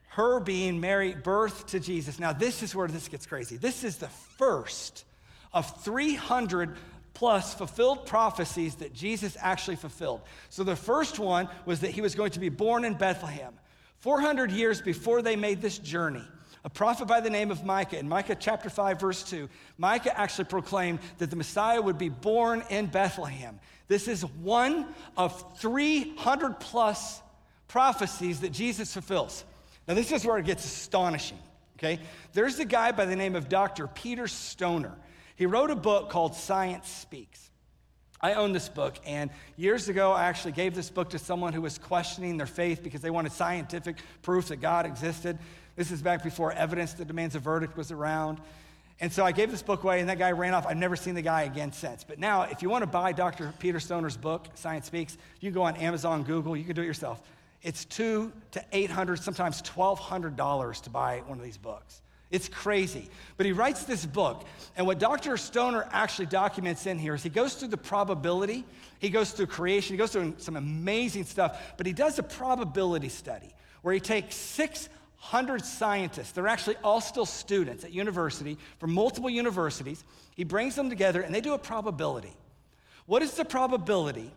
Her 0.09 0.41
being 0.41 0.81
Mary, 0.81 1.14
birth 1.14 1.67
to 1.69 1.81
Jesus. 1.81 2.19
Now, 2.19 2.33
this 2.33 2.62
is 2.62 2.75
where 2.75 2.88
this 2.88 3.09
gets 3.09 3.26
crazy. 3.26 3.57
This 3.57 3.83
is 3.83 3.97
the 3.97 4.09
first 4.09 5.05
of 5.52 5.83
300 5.83 6.76
plus 7.14 7.55
fulfilled 7.55 8.07
prophecies 8.07 8.76
that 8.76 8.95
Jesus 8.95 9.37
actually 9.41 9.76
fulfilled. 9.76 10.21
So, 10.50 10.64
the 10.64 10.76
first 10.76 11.19
one 11.19 11.49
was 11.64 11.81
that 11.81 11.91
he 11.91 12.00
was 12.00 12.14
going 12.14 12.31
to 12.33 12.41
be 12.41 12.49
born 12.50 12.85
in 12.85 12.95
Bethlehem. 12.95 13.55
400 13.99 14.50
years 14.50 14.81
before 14.83 15.23
they 15.23 15.37
made 15.37 15.62
this 15.62 15.79
journey, 15.79 16.25
a 16.64 16.71
prophet 16.71 17.09
by 17.09 17.21
the 17.21 17.31
name 17.31 17.50
of 17.50 17.64
Micah, 17.64 17.99
in 17.99 18.09
Micah 18.09 18.37
chapter 18.37 18.71
5, 18.71 19.00
verse 19.00 19.23
2, 19.25 19.49
Micah 19.78 20.19
actually 20.19 20.45
proclaimed 20.45 21.00
that 21.19 21.31
the 21.31 21.37
Messiah 21.37 21.81
would 21.81 21.99
be 21.99 22.09
born 22.09 22.62
in 22.71 22.87
Bethlehem. 22.87 23.59
This 23.88 24.07
is 24.07 24.25
one 24.25 24.87
of 25.16 25.59
300 25.59 26.61
plus 26.61 27.21
prophecies 27.66 28.40
that 28.40 28.52
Jesus 28.52 28.92
fulfills. 28.92 29.45
Now, 29.88 29.95
this 29.95 30.12
is 30.12 30.25
where 30.25 30.38
it 30.38 30.47
gets 30.47 30.64
astonishing, 30.64 31.38
okay? 31.78 32.00
There's 32.33 32.59
a 32.61 32.64
guy 32.64 32.92
by 32.92 33.07
the 33.07 33.16
name 33.16 33.35
of 33.35 33.49
Dr. 33.49 33.88
Peter 33.88 34.28
Stoner. 34.28 34.95
He 35.35 35.47
wrote 35.47 35.71
a 35.71 35.76
book 35.76 36.11
called 36.11 36.37
Science 36.37 36.88
Speaks. 36.88 37.50
I 38.21 38.35
own 38.35 38.52
this 38.52 38.69
book, 38.69 39.00
and 39.04 39.31
years 39.57 39.88
ago, 39.88 40.12
I 40.12 40.26
actually 40.26 40.52
gave 40.52 40.76
this 40.76 40.90
book 40.90 41.11
to 41.11 41.19
someone 41.19 41.52
who 41.52 41.61
was 41.61 41.76
questioning 41.76 42.37
their 42.37 42.47
faith 42.47 42.85
because 42.85 43.00
they 43.00 43.11
wanted 43.11 43.33
scientific 43.33 43.97
proof 44.23 44.47
that 44.49 44.61
God 44.61 44.87
existed. 44.87 45.40
This 45.75 45.91
is 45.91 46.02
back 46.02 46.23
before 46.23 46.52
evidence 46.52 46.93
that 46.95 47.09
demands 47.09 47.35
a 47.35 47.38
verdict 47.38 47.76
was 47.76 47.91
around. 47.91 48.38
And 49.00 49.12
so 49.12 49.25
I 49.25 49.33
gave 49.33 49.50
this 49.50 49.62
book 49.62 49.83
away, 49.83 50.00
and 50.00 50.09
that 50.11 50.19
guy 50.19 50.33
ran 50.33 50.55
off. 50.55 50.67
I've 50.67 50.76
never 50.76 50.97
seen 50.97 51.14
the 51.14 51.23
guy 51.23 51.43
again 51.43 51.73
since. 51.73 52.05
But 52.05 52.19
now, 52.19 52.43
if 52.43 52.62
you 52.62 52.69
want 52.69 52.83
to 52.83 52.87
buy 52.87 53.12
Dr. 53.12 53.52
Peter 53.59 53.81
Stoner's 53.81 54.17
book, 54.17 54.49
Science 54.55 54.87
Speaks, 54.87 55.17
you 55.41 55.50
can 55.50 55.55
go 55.55 55.62
on 55.62 55.76
Amazon, 55.76 56.25
Google, 56.25 56.57
you 56.57 56.64
can 56.64 56.76
do 56.76 56.83
it 56.83 56.87
yourself. 56.87 57.21
It's 57.62 57.85
two 57.85 58.33
to 58.50 58.64
eight 58.73 58.91
hundred, 58.91 59.21
sometimes 59.21 59.62
twelve 59.62 59.99
hundred 59.99 60.37
dollars 60.37 60.81
to 60.83 60.91
buy 60.91 61.23
one 61.26 61.38
of 61.38 61.45
these 61.45 61.57
books. 61.57 62.02
It's 62.31 62.49
crazy. 62.49 63.09
But 63.37 63.47
he 63.47 63.52
writes 63.52 63.85
this 63.85 64.05
book, 64.07 64.45
and 64.76 64.87
what 64.87 64.99
Dr. 64.99 65.37
Stoner 65.37 65.87
actually 65.93 66.26
documents 66.26 66.87
in 66.87 66.99
here 66.99 67.14
is 67.14 67.23
he 67.23 67.29
goes 67.29 67.55
through 67.55 67.69
the 67.69 67.76
probability, 67.76 68.64
he 68.99 69.11
goes 69.11 69.33
through 69.33 69.47
creation, 69.47 69.95
he 69.95 69.99
goes 69.99 70.12
through 70.12 70.35
some 70.38 70.57
amazing 70.57 71.25
stuff, 71.25 71.75
but 71.76 71.87
he 71.87 71.93
does 71.93 72.19
a 72.19 72.23
probability 72.23 73.09
study 73.09 73.55
where 73.83 73.95
he 73.95 74.00
takes 74.00 74.35
six 74.35 74.88
100 75.23 75.64
scientists. 75.64 76.33
They're 76.33 76.49
actually 76.49 76.75
all 76.83 77.00
still 77.00 77.25
students 77.25 77.85
at 77.85 77.93
university 77.93 78.59
from 78.79 78.93
multiple 78.93 79.31
universities. 79.31 80.02
He 80.35 80.43
brings 80.43 80.75
them 80.75 80.91
together 80.91 81.23
and 81.23 81.33
they 81.33 81.41
do 81.41 81.55
a 81.55 81.59
probability. 81.59 82.35
What 83.07 83.23
is 83.23 83.35
the 83.35 83.45
probability 83.45 84.33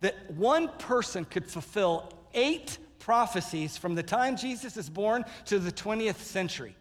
that 0.00 0.30
one 0.30 0.68
person 0.78 1.26
could 1.26 1.44
fulfill 1.44 2.10
eight 2.32 2.78
prophecies 2.98 3.76
from 3.76 3.94
the 3.94 4.02
time 4.02 4.38
Jesus 4.38 4.78
is 4.78 4.88
born 4.88 5.26
to 5.46 5.58
the 5.58 5.70
20th 5.70 6.16
century? 6.16 6.74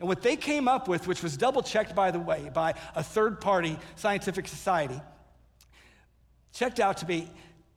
And 0.00 0.08
what 0.08 0.22
they 0.22 0.34
came 0.34 0.66
up 0.66 0.88
with, 0.88 1.06
which 1.06 1.22
was 1.22 1.36
double 1.36 1.62
checked, 1.62 1.94
by 1.94 2.10
the 2.10 2.18
way, 2.18 2.50
by 2.54 2.72
a 2.96 3.02
third 3.02 3.38
party 3.38 3.78
scientific 3.96 4.48
society, 4.48 4.98
checked 6.54 6.80
out 6.80 6.96
to 6.98 7.04
be 7.04 7.28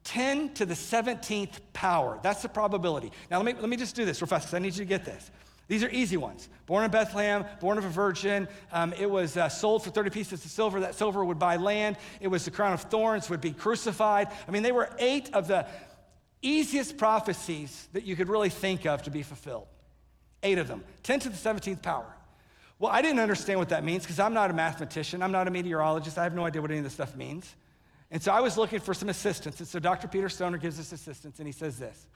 10 0.08 0.54
to 0.54 0.66
the 0.66 0.74
17th 0.74 1.60
power. 1.74 2.18
That's 2.24 2.42
the 2.42 2.48
probability. 2.48 3.12
Now, 3.30 3.42
let 3.42 3.46
me, 3.46 3.60
let 3.60 3.70
me 3.70 3.76
just 3.76 3.94
do 3.94 4.06
this 4.06 4.22
real 4.22 4.28
fast 4.28 4.54
I 4.54 4.60
need 4.60 4.74
you 4.74 4.86
to 4.86 4.86
get 4.86 5.04
this. 5.04 5.32
These 5.68 5.84
are 5.84 5.90
easy 5.90 6.16
ones. 6.16 6.48
Born 6.66 6.86
in 6.86 6.92
Bethlehem, 6.92 7.44
born 7.60 7.78
of 7.78 7.84
a 7.84 7.90
virgin. 7.90 8.48
Um, 8.72 8.94
it 8.98 9.10
was 9.10 9.36
uh, 9.36 9.50
sold 9.50 9.84
for 9.84 9.90
30 9.90 10.10
pieces 10.12 10.46
of 10.46 10.50
silver. 10.50 10.80
That 10.80 10.96
silver 10.96 11.26
would 11.26 11.38
buy 11.38 11.58
land. 11.58 11.98
It 12.22 12.30
was 12.30 12.46
the 12.46 12.52
crown 12.52 12.72
of 12.72 12.84
thorns, 12.84 13.30
would 13.30 13.42
be 13.42 13.52
crucified. 13.52 14.30
I 14.48 14.52
mean, 14.52 14.64
they 14.64 14.72
were 14.72 14.90
eight 14.98 15.34
of 15.34 15.50
the 15.50 15.68
easiest 16.42 16.98
prophecies 16.98 17.90
that 17.92 18.06
you 18.06 18.16
could 18.16 18.30
really 18.30 18.50
think 18.50 18.86
of 18.86 19.04
to 19.04 19.12
be 19.12 19.24
fulfilled. 19.24 19.68
Eight 20.42 20.58
of 20.58 20.70
them. 20.70 20.86
10 21.04 21.20
to 21.20 21.30
the 21.30 21.36
17th 21.36 21.82
power. 21.82 22.16
Well, 22.80 22.94
I 22.94 23.02
didn't 23.02 23.20
understand 23.20 23.60
what 23.60 23.70
that 23.70 23.84
means 23.84 24.04
because 24.04 24.22
I'm 24.22 24.34
not 24.34 24.52
a 24.52 24.54
mathematician. 24.54 25.22
I'm 25.22 25.34
not 25.34 25.50
a 25.50 25.52
meteorologist. 25.52 26.18
I 26.18 26.24
have 26.24 26.34
no 26.34 26.46
idea 26.46 26.62
what 26.62 26.72
any 26.72 26.78
of 26.78 26.86
this 26.86 26.94
stuff 26.94 27.14
means. 27.14 27.54
And 28.12 28.22
so 28.22 28.32
I 28.32 28.40
was 28.40 28.58
looking 28.58 28.80
for 28.80 28.94
some 28.94 29.10
assistance. 29.10 29.60
And 29.60 29.68
so 29.68 29.80
Dr. 29.80 30.08
Peter 30.08 30.30
Stoner 30.30 30.58
gives 30.58 30.80
us 30.80 30.92
assistance, 30.92 31.40
and 31.40 31.48
he 31.48 31.52
says 31.52 31.78
this. 31.78 32.08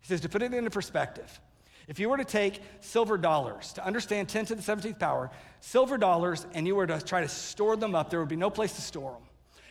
He 0.00 0.08
says, 0.08 0.20
to 0.20 0.28
put 0.28 0.42
it 0.42 0.52
into 0.52 0.70
perspective, 0.70 1.40
if 1.88 1.98
you 1.98 2.08
were 2.08 2.16
to 2.16 2.24
take 2.24 2.60
silver 2.80 3.18
dollars, 3.18 3.72
to 3.74 3.84
understand 3.84 4.28
10 4.28 4.46
to 4.46 4.54
the 4.54 4.62
17th 4.62 4.98
power, 4.98 5.30
silver 5.60 5.98
dollars, 5.98 6.46
and 6.54 6.66
you 6.66 6.74
were 6.74 6.86
to 6.86 7.00
try 7.00 7.20
to 7.20 7.28
store 7.28 7.76
them 7.76 7.94
up, 7.94 8.10
there 8.10 8.20
would 8.20 8.28
be 8.28 8.36
no 8.36 8.50
place 8.50 8.74
to 8.74 8.82
store 8.82 9.12
them. 9.12 9.22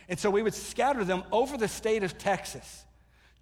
And 0.08 0.18
so 0.18 0.30
we 0.30 0.42
would 0.42 0.54
scatter 0.54 1.04
them 1.04 1.22
over 1.32 1.56
the 1.56 1.68
state 1.68 2.02
of 2.02 2.18
Texas, 2.18 2.84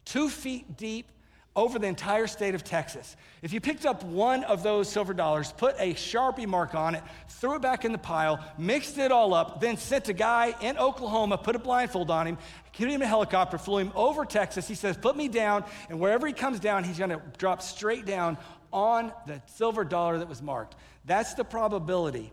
two 0.04 0.28
feet 0.28 0.76
deep 0.76 1.10
over 1.56 1.78
the 1.78 1.86
entire 1.86 2.26
state 2.26 2.54
of 2.54 2.62
Texas. 2.62 3.16
If 3.42 3.52
you 3.52 3.60
picked 3.60 3.84
up 3.84 4.04
one 4.04 4.44
of 4.44 4.62
those 4.62 4.88
silver 4.88 5.12
dollars, 5.12 5.52
put 5.52 5.74
a 5.78 5.94
Sharpie 5.94 6.46
mark 6.46 6.74
on 6.74 6.94
it, 6.94 7.02
threw 7.28 7.56
it 7.56 7.62
back 7.62 7.84
in 7.84 7.92
the 7.92 7.98
pile, 7.98 8.44
mixed 8.56 8.98
it 8.98 9.10
all 9.10 9.34
up, 9.34 9.60
then 9.60 9.76
sent 9.76 10.08
a 10.08 10.12
guy 10.12 10.54
in 10.60 10.78
Oklahoma, 10.78 11.38
put 11.38 11.56
a 11.56 11.58
blindfold 11.58 12.10
on 12.10 12.26
him, 12.26 12.38
gave 12.72 12.88
him 12.88 12.94
in 12.94 13.02
a 13.02 13.06
helicopter, 13.06 13.58
flew 13.58 13.78
him 13.78 13.92
over 13.94 14.24
Texas. 14.24 14.68
He 14.68 14.74
says, 14.74 14.96
Put 14.96 15.16
me 15.16 15.26
down, 15.26 15.64
and 15.88 15.98
wherever 15.98 16.26
he 16.26 16.32
comes 16.32 16.60
down, 16.60 16.84
he's 16.84 16.98
gonna 16.98 17.20
drop 17.36 17.62
straight 17.62 18.06
down 18.06 18.38
on 18.72 19.12
the 19.26 19.42
silver 19.46 19.84
dollar 19.84 20.18
that 20.18 20.28
was 20.28 20.40
marked. 20.40 20.76
That's 21.04 21.34
the 21.34 21.44
probability 21.44 22.32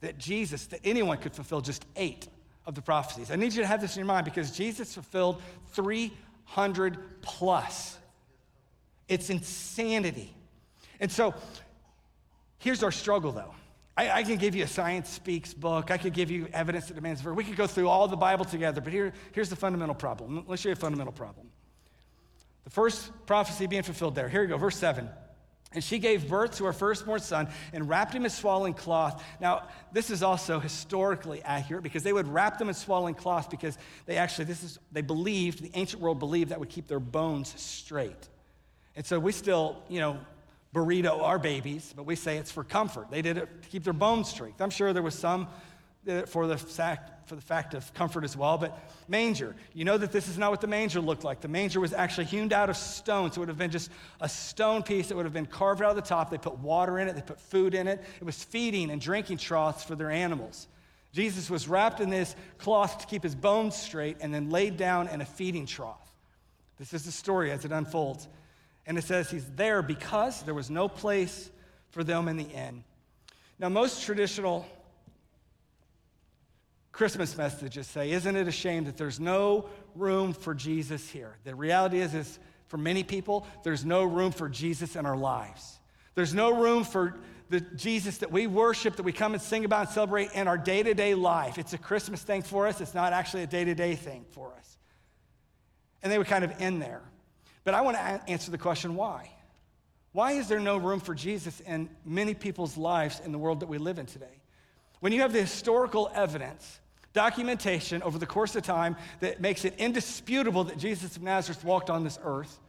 that 0.00 0.18
Jesus, 0.18 0.66
that 0.68 0.80
anyone 0.84 1.18
could 1.18 1.34
fulfill 1.34 1.60
just 1.60 1.84
eight 1.96 2.28
of 2.66 2.74
the 2.74 2.82
prophecies. 2.82 3.30
I 3.30 3.36
need 3.36 3.52
you 3.52 3.62
to 3.62 3.66
have 3.66 3.80
this 3.80 3.96
in 3.96 4.00
your 4.00 4.06
mind 4.06 4.24
because 4.24 4.50
Jesus 4.50 4.94
fulfilled 4.94 5.42
300 5.72 7.22
plus. 7.22 7.98
It's 9.08 9.30
insanity. 9.30 10.34
And 11.00 11.10
so 11.10 11.34
here's 12.58 12.82
our 12.82 12.92
struggle, 12.92 13.32
though. 13.32 13.54
I, 13.96 14.10
I, 14.10 14.22
can 14.24 14.36
give 14.36 14.56
you 14.56 14.64
a 14.64 14.66
Science 14.66 15.08
Speaks 15.08 15.54
book. 15.54 15.90
I 15.90 15.98
could 15.98 16.14
give 16.14 16.30
you 16.30 16.48
evidence 16.52 16.86
that 16.86 16.94
demands 16.94 17.20
verdict. 17.20 17.36
We 17.36 17.44
could 17.44 17.56
go 17.56 17.66
through 17.66 17.88
all 17.88 18.08
the 18.08 18.16
Bible 18.16 18.44
together, 18.44 18.80
but 18.80 18.92
here, 18.92 19.12
here's 19.32 19.50
the 19.50 19.56
fundamental 19.56 19.94
problem. 19.94 20.44
Let's 20.48 20.62
show 20.62 20.70
you 20.70 20.72
a 20.72 20.76
fundamental 20.76 21.12
problem. 21.12 21.48
The 22.64 22.70
first 22.70 23.12
prophecy 23.26 23.66
being 23.66 23.82
fulfilled 23.82 24.14
there. 24.14 24.28
Here 24.28 24.40
we 24.40 24.48
go, 24.48 24.56
verse 24.56 24.76
7. 24.76 25.08
And 25.74 25.82
she 25.82 25.98
gave 25.98 26.28
birth 26.28 26.56
to 26.58 26.64
her 26.64 26.72
firstborn 26.72 27.20
son 27.20 27.48
and 27.72 27.88
wrapped 27.88 28.14
him 28.14 28.24
in 28.24 28.30
swaddling 28.30 28.74
cloth. 28.74 29.22
Now, 29.40 29.68
this 29.92 30.08
is 30.08 30.22
also 30.22 30.60
historically 30.60 31.42
accurate 31.42 31.82
because 31.82 32.04
they 32.04 32.12
would 32.12 32.28
wrap 32.28 32.58
them 32.58 32.68
in 32.68 32.74
swaddling 32.74 33.14
cloth 33.14 33.50
because 33.50 33.76
they 34.06 34.16
actually, 34.16 34.44
this 34.44 34.62
is, 34.62 34.78
they 34.92 35.02
believed, 35.02 35.62
the 35.62 35.72
ancient 35.74 36.00
world 36.00 36.20
believed 36.20 36.50
that 36.50 36.60
would 36.60 36.68
keep 36.68 36.86
their 36.86 37.00
bones 37.00 37.52
straight. 37.60 38.28
And 38.96 39.04
so 39.04 39.18
we 39.18 39.32
still, 39.32 39.82
you 39.88 40.00
know, 40.00 40.18
burrito 40.74 41.20
our 41.22 41.38
babies, 41.38 41.92
but 41.96 42.04
we 42.04 42.16
say 42.16 42.36
it's 42.36 42.50
for 42.50 42.64
comfort. 42.64 43.10
They 43.10 43.22
did 43.22 43.38
it 43.38 43.62
to 43.62 43.68
keep 43.68 43.84
their 43.84 43.92
bone 43.92 44.24
strength. 44.24 44.60
I'm 44.60 44.70
sure 44.70 44.92
there 44.92 45.02
was 45.02 45.18
some 45.18 45.48
for 46.26 46.46
the 46.46 46.58
fact, 46.58 47.28
for 47.28 47.34
the 47.34 47.40
fact 47.42 47.74
of 47.74 47.92
comfort 47.94 48.24
as 48.24 48.36
well, 48.36 48.58
but 48.58 48.78
manger. 49.08 49.56
You 49.72 49.84
know 49.84 49.96
that 49.96 50.12
this 50.12 50.28
is 50.28 50.36
not 50.36 50.50
what 50.50 50.60
the 50.60 50.66
manger 50.66 51.00
looked 51.00 51.24
like. 51.24 51.40
The 51.40 51.48
manger 51.48 51.80
was 51.80 51.92
actually 51.92 52.26
hewn 52.26 52.52
out 52.52 52.68
of 52.68 52.76
stone, 52.76 53.32
so 53.32 53.38
it 53.38 53.40
would 53.40 53.48
have 53.48 53.58
been 53.58 53.70
just 53.70 53.90
a 54.20 54.28
stone 54.28 54.82
piece 54.82 55.08
that 55.08 55.16
would 55.16 55.24
have 55.24 55.32
been 55.32 55.46
carved 55.46 55.82
out 55.82 55.90
of 55.90 55.96
the 55.96 56.02
top. 56.02 56.30
They 56.30 56.38
put 56.38 56.58
water 56.58 56.98
in 56.98 57.08
it, 57.08 57.14
they 57.14 57.22
put 57.22 57.40
food 57.40 57.74
in 57.74 57.88
it. 57.88 58.04
It 58.20 58.24
was 58.24 58.42
feeding 58.42 58.90
and 58.90 59.00
drinking 59.00 59.38
troughs 59.38 59.82
for 59.82 59.94
their 59.94 60.10
animals. 60.10 60.68
Jesus 61.12 61.48
was 61.48 61.68
wrapped 61.68 62.00
in 62.00 62.10
this 62.10 62.34
cloth 62.58 62.98
to 62.98 63.06
keep 63.06 63.22
his 63.22 63.34
bones 63.34 63.76
straight 63.76 64.18
and 64.20 64.34
then 64.34 64.50
laid 64.50 64.76
down 64.76 65.08
in 65.08 65.20
a 65.20 65.24
feeding 65.24 65.64
trough. 65.64 66.12
This 66.78 66.92
is 66.92 67.04
the 67.04 67.12
story 67.12 67.52
as 67.52 67.64
it 67.64 67.72
unfolds. 67.72 68.26
And 68.86 68.98
it 68.98 69.04
says 69.04 69.30
he's 69.30 69.46
there 69.56 69.82
because 69.82 70.42
there 70.42 70.54
was 70.54 70.70
no 70.70 70.88
place 70.88 71.50
for 71.90 72.04
them 72.04 72.28
in 72.28 72.36
the 72.36 72.44
inn. 72.44 72.84
Now, 73.58 73.68
most 73.68 74.04
traditional 74.04 74.66
Christmas 76.92 77.36
messages 77.36 77.86
say, 77.86 78.10
Isn't 78.10 78.36
it 78.36 78.46
a 78.46 78.52
shame 78.52 78.84
that 78.84 78.96
there's 78.96 79.20
no 79.20 79.68
room 79.94 80.32
for 80.32 80.54
Jesus 80.54 81.08
here? 81.08 81.36
The 81.44 81.54
reality 81.54 82.00
is, 82.00 82.14
is 82.14 82.38
for 82.66 82.76
many 82.76 83.02
people, 83.02 83.46
there's 83.62 83.84
no 83.84 84.04
room 84.04 84.32
for 84.32 84.48
Jesus 84.48 84.96
in 84.96 85.06
our 85.06 85.16
lives. 85.16 85.78
There's 86.14 86.34
no 86.34 86.60
room 86.60 86.84
for 86.84 87.16
the 87.50 87.60
Jesus 87.60 88.18
that 88.18 88.32
we 88.32 88.46
worship, 88.46 88.96
that 88.96 89.02
we 89.02 89.12
come 89.12 89.34
and 89.34 89.42
sing 89.42 89.64
about 89.64 89.86
and 89.86 89.88
celebrate 89.90 90.32
in 90.32 90.48
our 90.48 90.58
day 90.58 90.82
to 90.82 90.94
day 90.94 91.14
life. 91.14 91.58
It's 91.58 91.72
a 91.72 91.78
Christmas 91.78 92.22
thing 92.22 92.42
for 92.42 92.66
us, 92.66 92.80
it's 92.80 92.94
not 92.94 93.12
actually 93.12 93.42
a 93.42 93.46
day 93.46 93.64
to 93.64 93.74
day 93.74 93.94
thing 93.94 94.24
for 94.30 94.52
us. 94.58 94.78
And 96.02 96.12
they 96.12 96.18
would 96.18 96.26
kind 96.26 96.44
of 96.44 96.52
end 96.60 96.82
there. 96.82 97.02
But 97.64 97.74
I 97.74 97.80
want 97.80 97.96
to 97.96 98.02
answer 98.28 98.50
the 98.50 98.58
question 98.58 98.94
why? 98.94 99.30
Why 100.12 100.32
is 100.32 100.46
there 100.46 100.60
no 100.60 100.76
room 100.76 101.00
for 101.00 101.14
Jesus 101.14 101.60
in 101.60 101.88
many 102.04 102.34
people's 102.34 102.76
lives 102.76 103.20
in 103.24 103.32
the 103.32 103.38
world 103.38 103.60
that 103.60 103.68
we 103.68 103.78
live 103.78 103.98
in 103.98 104.06
today? 104.06 104.40
When 105.00 105.12
you 105.12 105.22
have 105.22 105.32
the 105.32 105.40
historical 105.40 106.10
evidence, 106.14 106.78
documentation 107.14 108.02
over 108.02 108.18
the 108.18 108.26
course 108.26 108.54
of 108.54 108.62
time 108.62 108.96
that 109.20 109.40
makes 109.40 109.64
it 109.64 109.74
indisputable 109.78 110.64
that 110.64 110.78
Jesus 110.78 111.16
of 111.16 111.22
Nazareth 111.22 111.64
walked 111.64 111.90
on 111.90 112.04
this 112.04 112.18
earth, 112.22 112.60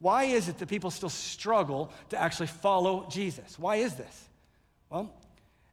why 0.00 0.24
is 0.24 0.48
it 0.48 0.58
that 0.58 0.68
people 0.68 0.90
still 0.90 1.08
struggle 1.08 1.92
to 2.10 2.20
actually 2.20 2.46
follow 2.46 3.06
Jesus? 3.10 3.58
Why 3.58 3.76
is 3.76 3.94
this? 3.94 4.28
Well, 4.90 5.12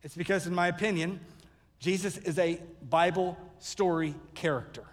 it's 0.03 0.15
because, 0.15 0.47
in 0.47 0.53
my 0.53 0.67
opinion, 0.67 1.19
Jesus 1.79 2.17
is 2.17 2.37
a 2.39 2.59
Bible 2.89 3.37
story 3.59 4.15
character. 4.33 4.83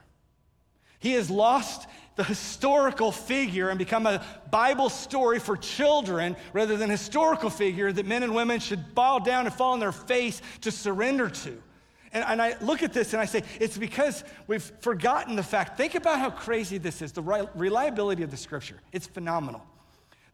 He 0.98 1.14
is 1.14 1.30
lost 1.30 1.88
the 2.16 2.24
historical 2.24 3.10
figure 3.10 3.70
and 3.70 3.78
become 3.78 4.06
a 4.06 4.24
Bible 4.50 4.90
story 4.90 5.38
for 5.38 5.56
children 5.56 6.36
rather 6.52 6.76
than 6.76 6.90
historical 6.90 7.50
figure 7.50 7.90
that 7.92 8.06
men 8.06 8.22
and 8.22 8.34
women 8.34 8.60
should 8.60 8.94
bow 8.94 9.18
down 9.18 9.46
and 9.46 9.54
fall 9.54 9.72
on 9.72 9.80
their 9.80 9.92
face 9.92 10.42
to 10.60 10.70
surrender 10.70 11.30
to. 11.30 11.62
And, 12.12 12.24
and 12.24 12.42
I 12.42 12.56
look 12.60 12.82
at 12.82 12.92
this 12.92 13.14
and 13.14 13.22
I 13.22 13.24
say, 13.24 13.42
it's 13.58 13.78
because 13.78 14.24
we've 14.46 14.62
forgotten 14.80 15.36
the 15.36 15.42
fact. 15.42 15.76
Think 15.76 15.94
about 15.94 16.18
how 16.18 16.30
crazy 16.30 16.78
this 16.78 17.00
is 17.00 17.12
the 17.12 17.22
reliability 17.54 18.22
of 18.22 18.30
the 18.30 18.36
scripture. 18.36 18.80
It's 18.92 19.06
phenomenal. 19.06 19.64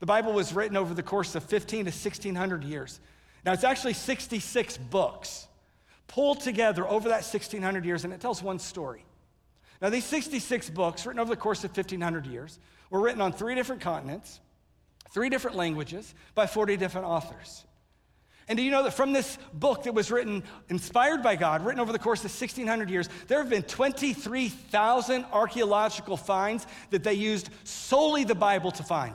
The 0.00 0.06
Bible 0.06 0.32
was 0.32 0.52
written 0.52 0.76
over 0.76 0.94
the 0.94 1.02
course 1.02 1.34
of 1.34 1.44
15 1.44 1.86
to 1.86 1.90
1600 1.90 2.64
years. 2.64 3.00
Now, 3.44 3.52
it's 3.52 3.64
actually 3.64 3.94
66 3.94 4.76
books 4.76 5.46
pulled 6.06 6.40
together 6.40 6.86
over 6.86 7.10
that 7.10 7.24
1600 7.24 7.84
years, 7.84 8.04
and 8.04 8.12
it 8.12 8.20
tells 8.20 8.42
one 8.42 8.58
story. 8.58 9.04
Now, 9.80 9.90
these 9.90 10.04
66 10.04 10.70
books, 10.70 11.06
written 11.06 11.20
over 11.20 11.30
the 11.30 11.36
course 11.36 11.62
of 11.64 11.76
1,500 11.76 12.26
years, 12.26 12.58
were 12.90 13.00
written 13.00 13.20
on 13.20 13.32
three 13.32 13.54
different 13.54 13.80
continents, 13.80 14.40
three 15.10 15.28
different 15.28 15.56
languages, 15.56 16.14
by 16.34 16.46
40 16.46 16.76
different 16.76 17.06
authors. 17.06 17.64
And 18.48 18.56
do 18.56 18.62
you 18.62 18.70
know 18.70 18.82
that 18.84 18.94
from 18.94 19.12
this 19.12 19.38
book 19.52 19.82
that 19.82 19.92
was 19.92 20.10
written, 20.10 20.42
inspired 20.70 21.22
by 21.22 21.36
God, 21.36 21.64
written 21.64 21.80
over 21.80 21.92
the 21.92 21.98
course 21.98 22.20
of 22.20 22.30
1,600 22.30 22.88
years, 22.88 23.08
there 23.28 23.38
have 23.38 23.50
been 23.50 23.62
23,000 23.62 25.26
archaeological 25.32 26.16
finds 26.16 26.66
that 26.90 27.04
they 27.04 27.12
used 27.12 27.50
solely 27.64 28.24
the 28.24 28.34
Bible 28.34 28.70
to 28.72 28.82
find? 28.82 29.14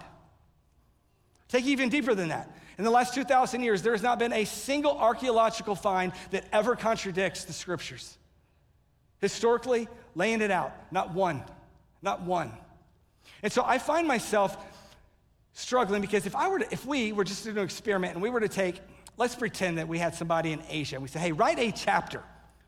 Take 1.48 1.65
even 1.65 1.89
deeper 1.89 2.13
than 2.13 2.29
that. 2.29 2.55
In 2.77 2.84
the 2.84 2.91
last 2.91 3.15
2,000 3.15 3.62
years, 3.62 3.82
there 3.82 3.91
has 3.91 4.04
not 4.04 4.19
been 4.19 4.34
a 4.34 4.45
single 4.45 4.97
archaeological 4.97 5.76
find 5.76 6.13
that 6.32 6.45
ever 6.52 6.76
contradicts 6.76 7.43
the 7.45 7.54
scriptures. 7.54 8.17
Historically, 9.24 9.88
laying 10.16 10.42
it 10.42 10.52
out. 10.52 10.74
Not 10.92 11.14
one. 11.14 11.42
Not 12.02 12.24
one. 12.24 12.52
And 13.42 13.54
so 13.54 13.64
I 13.66 13.78
find 13.78 14.06
myself 14.06 14.58
struggling 15.54 16.02
because 16.02 16.26
if 16.26 16.36
I 16.36 16.50
were 16.50 16.60
to, 16.60 16.74
if 16.74 16.86
we 16.86 17.14
were 17.14 17.24
just 17.24 17.46
to 17.46 17.54
do 17.54 17.60
an 17.60 17.64
experiment 17.64 18.16
and 18.16 18.22
we 18.22 18.30
were 18.30 18.42
to 18.42 18.50
take, 18.50 18.82
let's 19.16 19.34
pretend 19.34 19.78
that 19.78 19.88
we 19.88 19.98
had 19.98 20.14
somebody 20.14 20.52
in 20.52 20.62
Asia 20.70 20.98
and 20.98 21.04
we 21.04 21.08
said, 21.08 21.22
hey, 21.22 21.32
write 21.32 21.58
a 21.58 21.72
chapter. 21.72 22.22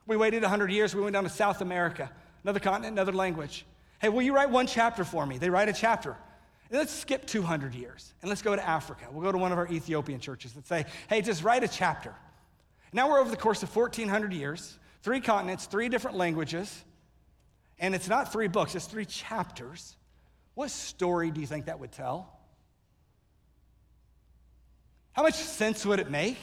We 0.08 0.15
waited 0.15 0.44
100 0.44 0.72
years, 0.72 0.96
we 0.96 1.02
went 1.02 1.12
down 1.12 1.26
to 1.26 1.30
South 1.30 1.60
America, 1.60 2.10
another 2.46 2.62
continent, 2.62 2.94
another 2.94 3.12
language. 3.12 3.65
Hey, 4.00 4.08
will 4.08 4.22
you 4.22 4.34
write 4.34 4.50
one 4.50 4.65
chapter 4.65 5.04
for 5.04 5.26
me? 5.26 5.38
They 5.38 5.50
write 5.50 5.68
a 5.68 5.74
chapter. 5.74 6.15
And 6.70 6.80
let's 6.80 6.94
skip 6.94 7.26
200 7.26 7.76
years 7.76 8.13
and 8.22 8.30
let's 8.30 8.41
go 8.41 8.56
to 8.56 8.65
Africa. 8.65 9.08
We'll 9.12 9.26
go 9.26 9.34
to 9.34 9.38
one 9.38 9.52
of 9.52 9.58
our 9.58 9.68
Ethiopian 9.68 10.22
churches 10.22 10.56
and 10.56 10.65
say, 10.65 10.86
hey, 11.10 11.22
just 11.22 11.44
write 11.44 11.65
a 11.65 11.68
chapter. 11.68 12.15
Now 12.94 13.10
we're 13.10 13.20
over 13.20 13.30
the 13.30 13.36
course 13.36 13.62
of 13.62 13.76
1,400 13.76 14.32
years, 14.32 14.80
three 15.06 15.22
continents, 15.22 15.68
three 15.68 15.88
different 15.88 16.18
languages 16.18 16.84
and 17.78 17.94
it's 17.94 18.08
not 18.08 18.32
three 18.32 18.48
books, 18.48 18.74
it's 18.74 18.88
three 18.88 19.06
chapters, 19.06 19.96
what 20.56 20.72
story 20.72 21.30
do 21.30 21.41
you 21.41 21.48
think 21.48 21.65
that 21.65 21.80
would 21.80 21.91
tell? 21.91 22.39
How 25.13 25.22
much 25.22 25.36
sense 25.36 25.86
would 25.86 26.00
it 26.00 26.10
make? 26.10 26.38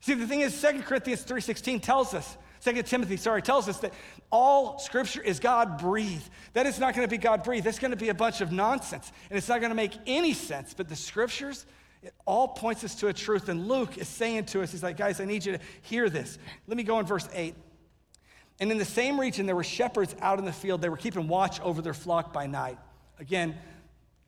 See, 0.00 0.14
the 0.14 0.26
thing 0.26 0.40
is, 0.40 0.60
2 0.60 0.82
Corinthians 0.82 1.24
3.16 1.24 1.80
tells 1.80 2.12
us, 2.12 2.36
2 2.64 2.82
Timothy, 2.82 3.16
sorry, 3.16 3.40
tells 3.40 3.68
us 3.68 3.78
that 3.78 3.92
all 4.32 4.80
scripture 4.80 5.22
is 5.22 5.38
God 5.38 5.78
breathed. 5.78 6.28
That 6.54 6.66
is 6.66 6.80
not 6.80 6.94
going 6.94 7.06
to 7.06 7.10
be 7.10 7.18
God 7.18 7.44
breathed. 7.44 7.64
That's 7.66 7.78
going 7.78 7.92
to 7.92 7.96
be 7.96 8.08
a 8.08 8.14
bunch 8.14 8.40
of 8.40 8.50
nonsense. 8.50 9.12
And 9.30 9.38
it's 9.38 9.48
not 9.48 9.60
going 9.60 9.70
to 9.70 9.76
make 9.76 9.92
any 10.06 10.32
sense. 10.32 10.74
But 10.74 10.88
the 10.88 10.96
scriptures, 10.96 11.66
it 12.02 12.14
all 12.26 12.48
points 12.48 12.84
us 12.84 12.94
to 12.96 13.08
a 13.08 13.12
truth. 13.12 13.48
And 13.48 13.66
Luke 13.68 13.98
is 13.98 14.08
saying 14.08 14.46
to 14.46 14.62
us, 14.62 14.70
he's 14.70 14.82
like, 14.82 14.96
guys, 14.96 15.20
I 15.20 15.24
need 15.24 15.44
you 15.44 15.52
to 15.52 15.60
hear 15.82 16.08
this. 16.08 16.38
Let 16.66 16.76
me 16.76 16.82
go 16.82 16.98
in 17.00 17.06
verse 17.06 17.28
8. 17.32 17.54
And 18.60 18.72
in 18.72 18.78
the 18.78 18.84
same 18.84 19.20
region, 19.20 19.46
there 19.46 19.56
were 19.56 19.64
shepherds 19.64 20.14
out 20.20 20.38
in 20.38 20.44
the 20.44 20.52
field. 20.52 20.80
They 20.80 20.88
were 20.88 20.96
keeping 20.96 21.28
watch 21.28 21.60
over 21.60 21.80
their 21.82 21.94
flock 21.94 22.32
by 22.32 22.46
night. 22.46 22.78
Again, 23.18 23.56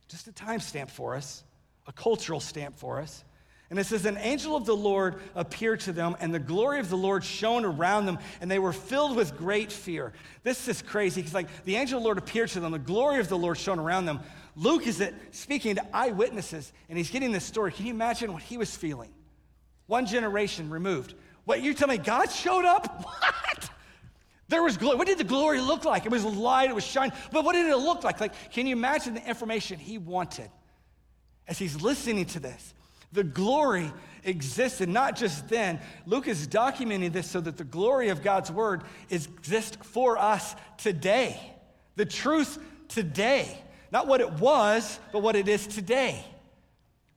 just 0.08 0.26
a 0.26 0.32
time 0.32 0.60
stamp 0.60 0.90
for 0.90 1.14
us, 1.14 1.44
a 1.86 1.92
cultural 1.92 2.40
stamp 2.40 2.78
for 2.78 3.00
us. 3.00 3.24
And 3.70 3.78
it 3.78 3.86
says, 3.86 4.04
An 4.04 4.18
angel 4.18 4.56
of 4.56 4.66
the 4.66 4.76
Lord 4.76 5.16
appeared 5.36 5.80
to 5.80 5.92
them, 5.92 6.16
and 6.20 6.34
the 6.34 6.40
glory 6.40 6.80
of 6.80 6.90
the 6.90 6.96
Lord 6.96 7.24
shone 7.24 7.64
around 7.64 8.06
them, 8.06 8.18
and 8.40 8.50
they 8.50 8.58
were 8.58 8.72
filled 8.72 9.16
with 9.16 9.38
great 9.38 9.70
fear. 9.70 10.12
This 10.42 10.66
is 10.66 10.82
crazy 10.82 11.20
because, 11.20 11.34
like, 11.34 11.64
the 11.64 11.76
angel 11.76 11.98
of 11.98 12.02
the 12.02 12.06
Lord 12.06 12.18
appeared 12.18 12.48
to 12.50 12.60
them, 12.60 12.72
the 12.72 12.78
glory 12.80 13.20
of 13.20 13.28
the 13.28 13.38
Lord 13.38 13.56
shone 13.56 13.78
around 13.78 14.06
them. 14.06 14.20
Luke 14.56 14.86
is 14.86 15.02
speaking 15.30 15.76
to 15.76 15.96
eyewitnesses, 15.96 16.72
and 16.88 16.98
he's 16.98 17.10
getting 17.10 17.30
this 17.30 17.44
story. 17.44 17.70
Can 17.70 17.86
you 17.86 17.94
imagine 17.94 18.32
what 18.32 18.42
he 18.42 18.58
was 18.58 18.76
feeling? 18.76 19.12
One 19.86 20.04
generation 20.04 20.68
removed. 20.68 21.14
What, 21.44 21.62
you 21.62 21.72
tell 21.72 21.88
me 21.88 21.98
God 21.98 22.30
showed 22.30 22.64
up? 22.64 23.06
What? 23.50 23.70
There 24.48 24.64
was 24.64 24.76
glory. 24.76 24.96
What 24.96 25.06
did 25.06 25.18
the 25.18 25.24
glory 25.24 25.60
look 25.60 25.84
like? 25.84 26.06
It 26.06 26.10
was 26.10 26.24
light, 26.24 26.70
it 26.70 26.74
was 26.74 26.84
shining. 26.84 27.12
But 27.30 27.44
what 27.44 27.52
did 27.52 27.66
it 27.66 27.76
look 27.76 28.02
like? 28.02 28.20
Like, 28.20 28.32
can 28.50 28.66
you 28.66 28.74
imagine 28.74 29.14
the 29.14 29.24
information 29.24 29.78
he 29.78 29.96
wanted 29.96 30.50
as 31.46 31.56
he's 31.56 31.80
listening 31.80 32.24
to 32.26 32.40
this? 32.40 32.74
The 33.12 33.24
glory 33.24 33.92
existed 34.24 34.88
not 34.88 35.16
just 35.16 35.48
then. 35.48 35.80
Luke 36.06 36.28
is 36.28 36.46
documenting 36.46 37.12
this 37.12 37.28
so 37.30 37.40
that 37.40 37.56
the 37.56 37.64
glory 37.64 38.08
of 38.08 38.22
God's 38.22 38.50
word 38.50 38.82
exists 39.08 39.76
for 39.82 40.18
us 40.18 40.54
today. 40.78 41.40
The 41.96 42.06
truth 42.06 42.58
today. 42.88 43.58
Not 43.92 44.06
what 44.06 44.20
it 44.20 44.32
was, 44.34 44.98
but 45.12 45.22
what 45.22 45.36
it 45.36 45.48
is 45.48 45.66
today. 45.66 46.24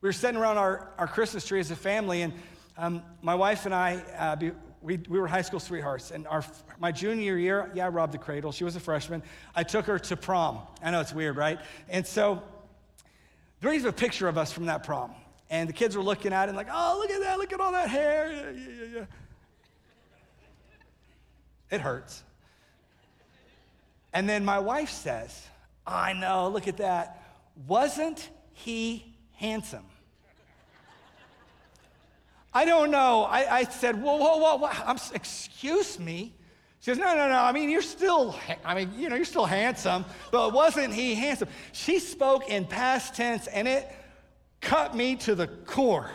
We 0.00 0.08
were 0.08 0.12
sitting 0.12 0.40
around 0.40 0.58
our, 0.58 0.90
our 0.98 1.06
Christmas 1.06 1.46
tree 1.46 1.60
as 1.60 1.70
a 1.70 1.76
family, 1.76 2.22
and 2.22 2.32
um, 2.76 3.02
my 3.22 3.34
wife 3.34 3.64
and 3.64 3.74
I, 3.74 4.02
uh, 4.18 4.36
we, 4.82 4.98
we 5.08 5.18
were 5.18 5.26
high 5.26 5.42
school 5.42 5.60
sweethearts. 5.60 6.10
And 6.10 6.26
our, 6.26 6.44
my 6.78 6.92
junior 6.92 7.38
year, 7.38 7.70
yeah, 7.74 7.86
I 7.86 7.88
robbed 7.88 8.12
the 8.12 8.18
cradle. 8.18 8.52
She 8.52 8.64
was 8.64 8.76
a 8.76 8.80
freshman. 8.80 9.22
I 9.54 9.62
took 9.62 9.86
her 9.86 9.98
to 9.98 10.16
prom. 10.16 10.60
I 10.82 10.90
know 10.90 11.00
it's 11.00 11.14
weird, 11.14 11.36
right? 11.36 11.58
And 11.88 12.06
so 12.06 12.42
there's 13.60 13.84
a 13.84 13.92
picture 13.92 14.28
of 14.28 14.36
us 14.36 14.52
from 14.52 14.66
that 14.66 14.84
prom. 14.84 15.14
And 15.50 15.68
the 15.68 15.72
kids 15.72 15.96
were 15.96 16.02
looking 16.02 16.32
at 16.32 16.44
it 16.44 16.48
and 16.48 16.56
like, 16.56 16.68
oh, 16.72 16.98
look 17.00 17.10
at 17.10 17.20
that. 17.20 17.38
Look 17.38 17.52
at 17.52 17.60
all 17.60 17.72
that 17.72 17.88
hair. 17.88 18.32
Yeah, 18.32 18.50
yeah, 18.50 18.86
yeah. 18.94 19.04
It 21.70 21.80
hurts. 21.80 22.22
And 24.12 24.28
then 24.28 24.44
my 24.44 24.58
wife 24.58 24.90
says, 24.90 25.46
I 25.86 26.12
know, 26.12 26.48
look 26.48 26.68
at 26.68 26.78
that. 26.78 27.22
Wasn't 27.66 28.30
he 28.52 29.16
handsome? 29.34 29.84
I 32.52 32.64
don't 32.64 32.92
know. 32.92 33.24
I, 33.24 33.58
I 33.58 33.64
said, 33.64 34.00
whoa, 34.00 34.16
whoa, 34.16 34.36
whoa, 34.36 34.56
whoa. 34.56 34.70
I'm, 34.86 34.98
excuse 35.12 35.98
me. 35.98 36.32
She 36.78 36.90
goes, 36.90 36.98
no, 36.98 37.16
no, 37.16 37.28
no. 37.28 37.38
I 37.38 37.50
mean, 37.50 37.70
you're 37.70 37.82
still, 37.82 38.36
I 38.64 38.74
mean, 38.74 38.92
you 38.96 39.08
know, 39.08 39.16
you're 39.16 39.24
still 39.24 39.46
handsome, 39.46 40.04
but 40.30 40.52
wasn't 40.52 40.92
he 40.92 41.14
handsome? 41.14 41.48
She 41.72 41.98
spoke 41.98 42.48
in 42.48 42.66
past 42.66 43.16
tense, 43.16 43.46
and 43.48 43.66
it 43.66 43.90
cut 44.64 44.96
me 44.96 45.16
to 45.16 45.34
the 45.34 45.46
core. 45.46 46.10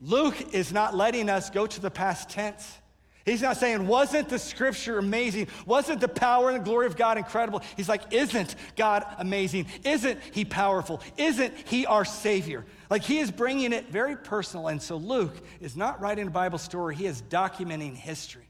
Luke 0.00 0.54
is 0.54 0.72
not 0.72 0.96
letting 0.96 1.28
us 1.28 1.50
go 1.50 1.66
to 1.66 1.80
the 1.80 1.90
past 1.90 2.30
tense. 2.30 2.78
He's 3.26 3.42
not 3.42 3.58
saying, 3.58 3.86
wasn't 3.86 4.30
the 4.30 4.38
scripture 4.38 4.98
amazing? 4.98 5.48
Wasn't 5.66 6.00
the 6.00 6.08
power 6.08 6.48
and 6.48 6.60
the 6.60 6.64
glory 6.64 6.86
of 6.86 6.96
God 6.96 7.18
incredible? 7.18 7.62
He's 7.76 7.88
like, 7.88 8.12
isn't 8.12 8.56
God 8.76 9.04
amazing? 9.18 9.66
Isn't 9.84 10.18
he 10.32 10.46
powerful? 10.46 11.02
Isn't 11.18 11.54
he 11.66 11.84
our 11.84 12.06
Savior? 12.06 12.64
Like 12.88 13.02
he 13.02 13.18
is 13.18 13.30
bringing 13.30 13.74
it 13.74 13.90
very 13.90 14.16
personal. 14.16 14.68
And 14.68 14.80
so 14.80 14.96
Luke 14.96 15.34
is 15.60 15.76
not 15.76 16.00
writing 16.00 16.28
a 16.28 16.30
Bible 16.30 16.58
story, 16.58 16.96
he 16.96 17.06
is 17.06 17.22
documenting 17.22 17.94
history. 17.94 18.48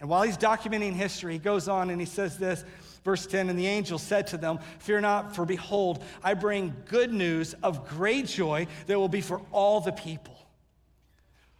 And 0.00 0.08
while 0.08 0.22
he's 0.22 0.38
documenting 0.38 0.94
history, 0.94 1.34
he 1.34 1.38
goes 1.38 1.68
on 1.68 1.90
and 1.90 2.00
he 2.00 2.06
says 2.06 2.38
this, 2.38 2.64
verse 3.04 3.26
10 3.26 3.48
And 3.48 3.58
the 3.58 3.66
angel 3.66 3.98
said 3.98 4.26
to 4.28 4.36
them, 4.36 4.58
Fear 4.78 5.02
not, 5.02 5.34
for 5.34 5.44
behold, 5.44 6.02
I 6.22 6.34
bring 6.34 6.74
good 6.86 7.12
news 7.12 7.54
of 7.62 7.88
great 7.88 8.26
joy 8.26 8.66
that 8.86 8.98
will 8.98 9.08
be 9.08 9.20
for 9.20 9.40
all 9.52 9.80
the 9.80 9.92
people. 9.92 10.36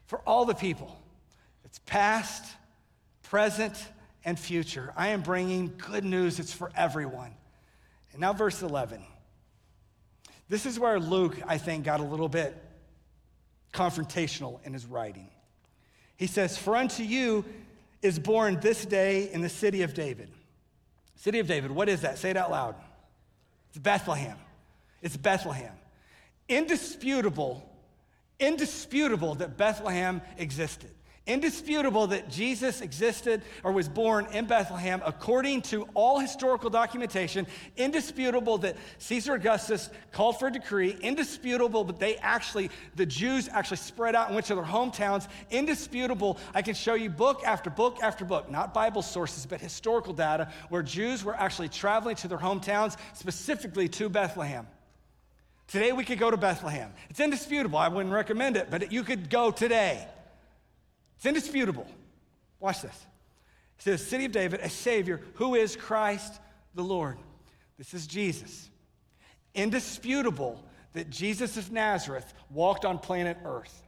For 0.06 0.18
all 0.20 0.44
the 0.44 0.54
people. 0.54 1.00
It's 1.64 1.78
past, 1.80 2.44
present, 3.22 3.76
and 4.24 4.38
future. 4.38 4.92
I 4.96 5.08
am 5.08 5.22
bringing 5.22 5.72
good 5.78 6.04
news. 6.04 6.38
It's 6.38 6.52
for 6.52 6.70
everyone. 6.76 7.34
And 8.12 8.20
now, 8.20 8.32
verse 8.32 8.62
11. 8.62 9.02
This 10.48 10.66
is 10.66 10.80
where 10.80 10.98
Luke, 10.98 11.38
I 11.46 11.58
think, 11.58 11.84
got 11.84 12.00
a 12.00 12.04
little 12.04 12.28
bit 12.28 12.60
confrontational 13.72 14.58
in 14.64 14.72
his 14.72 14.84
writing. 14.84 15.28
He 16.16 16.26
says, 16.26 16.58
For 16.58 16.74
unto 16.74 17.04
you 17.04 17.44
is 18.02 18.18
born 18.18 18.58
this 18.60 18.84
day 18.84 19.30
in 19.32 19.42
the 19.42 19.48
city 19.48 19.82
of 19.82 19.94
David. 19.94 20.30
City 21.20 21.38
of 21.38 21.46
David, 21.46 21.70
what 21.70 21.90
is 21.90 22.00
that? 22.00 22.18
Say 22.18 22.30
it 22.30 22.36
out 22.38 22.50
loud. 22.50 22.74
It's 23.68 23.78
Bethlehem. 23.78 24.38
It's 25.02 25.18
Bethlehem. 25.18 25.74
Indisputable, 26.48 27.62
indisputable 28.38 29.34
that 29.34 29.58
Bethlehem 29.58 30.22
existed 30.38 30.90
indisputable 31.26 32.08
that 32.08 32.30
Jesus 32.30 32.80
existed 32.80 33.42
or 33.62 33.72
was 33.72 33.88
born 33.88 34.26
in 34.32 34.46
Bethlehem 34.46 35.02
according 35.04 35.62
to 35.62 35.86
all 35.94 36.18
historical 36.18 36.70
documentation, 36.70 37.46
indisputable 37.76 38.58
that 38.58 38.76
Caesar 38.98 39.34
Augustus 39.34 39.90
called 40.12 40.38
for 40.38 40.48
a 40.48 40.52
decree, 40.52 40.96
indisputable 41.00 41.84
that 41.84 41.98
they 41.98 42.16
actually, 42.16 42.70
the 42.96 43.06
Jews 43.06 43.48
actually 43.48 43.76
spread 43.76 44.14
out 44.14 44.26
and 44.26 44.34
went 44.34 44.46
to 44.46 44.54
their 44.54 44.64
hometowns, 44.64 45.28
indisputable. 45.50 46.38
I 46.54 46.62
can 46.62 46.74
show 46.74 46.94
you 46.94 47.10
book 47.10 47.42
after 47.44 47.70
book 47.70 47.98
after 48.02 48.24
book, 48.24 48.50
not 48.50 48.74
Bible 48.74 49.02
sources, 49.02 49.46
but 49.46 49.60
historical 49.60 50.12
data 50.12 50.50
where 50.68 50.82
Jews 50.82 51.22
were 51.22 51.36
actually 51.36 51.68
traveling 51.68 52.16
to 52.16 52.28
their 52.28 52.38
hometowns, 52.38 52.96
specifically 53.14 53.88
to 53.90 54.08
Bethlehem. 54.08 54.66
Today 55.68 55.92
we 55.92 56.02
could 56.02 56.18
go 56.18 56.30
to 56.30 56.36
Bethlehem. 56.36 56.92
It's 57.10 57.20
indisputable. 57.20 57.78
I 57.78 57.86
wouldn't 57.86 58.12
recommend 58.12 58.56
it, 58.56 58.68
but 58.70 58.90
you 58.90 59.04
could 59.04 59.30
go 59.30 59.52
today. 59.52 60.08
It's 61.20 61.26
indisputable. 61.26 61.86
Watch 62.60 62.80
this. 62.80 63.06
It 63.78 63.82
says, 63.82 64.06
City 64.06 64.24
of 64.24 64.32
David, 64.32 64.60
a 64.60 64.70
Savior 64.70 65.20
who 65.34 65.54
is 65.54 65.76
Christ 65.76 66.40
the 66.74 66.82
Lord. 66.82 67.18
This 67.76 67.92
is 67.92 68.06
Jesus. 68.06 68.70
Indisputable 69.54 70.64
that 70.94 71.10
Jesus 71.10 71.58
of 71.58 71.70
Nazareth 71.70 72.32
walked 72.48 72.86
on 72.86 72.98
planet 72.98 73.36
Earth. 73.44 73.82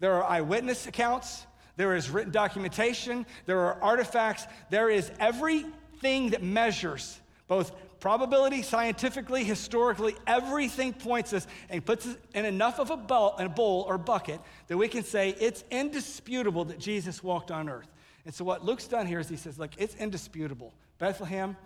There 0.00 0.12
are 0.12 0.24
eyewitness 0.24 0.88
accounts, 0.88 1.46
there 1.76 1.94
is 1.94 2.10
written 2.10 2.32
documentation, 2.32 3.26
there 3.46 3.60
are 3.60 3.80
artifacts, 3.80 4.48
there 4.70 4.90
is 4.90 5.08
everything 5.20 6.30
that 6.30 6.42
measures 6.42 7.20
both 7.46 7.70
probability, 8.00 8.62
scientifically, 8.62 9.44
historically, 9.44 10.16
everything 10.26 10.92
points 10.92 11.32
us 11.32 11.46
and 11.68 11.84
puts 11.84 12.06
us 12.06 12.16
in 12.34 12.44
enough 12.44 12.78
of 12.78 12.90
a 12.90 12.96
bowl, 12.96 13.34
a 13.38 13.48
bowl 13.48 13.84
or 13.86 13.98
bucket 13.98 14.40
that 14.68 14.76
we 14.76 14.88
can 14.88 15.04
say 15.04 15.36
it's 15.38 15.62
indisputable 15.70 16.64
that 16.64 16.78
Jesus 16.78 17.22
walked 17.22 17.50
on 17.50 17.68
earth. 17.68 17.88
And 18.24 18.34
so 18.34 18.44
what 18.44 18.64
Luke's 18.64 18.86
done 18.86 19.06
here 19.06 19.20
is 19.20 19.28
he 19.28 19.36
says, 19.36 19.58
look, 19.58 19.70
it's 19.78 19.94
indisputable. 19.94 20.74
Bethlehem, 20.98 21.56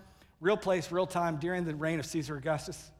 real 0.40 0.56
place, 0.56 0.92
real 0.92 1.06
time, 1.06 1.36
during 1.36 1.64
the 1.64 1.74
reign 1.74 1.98
of 1.98 2.06
Caesar 2.06 2.36
Augustus, 2.36 2.90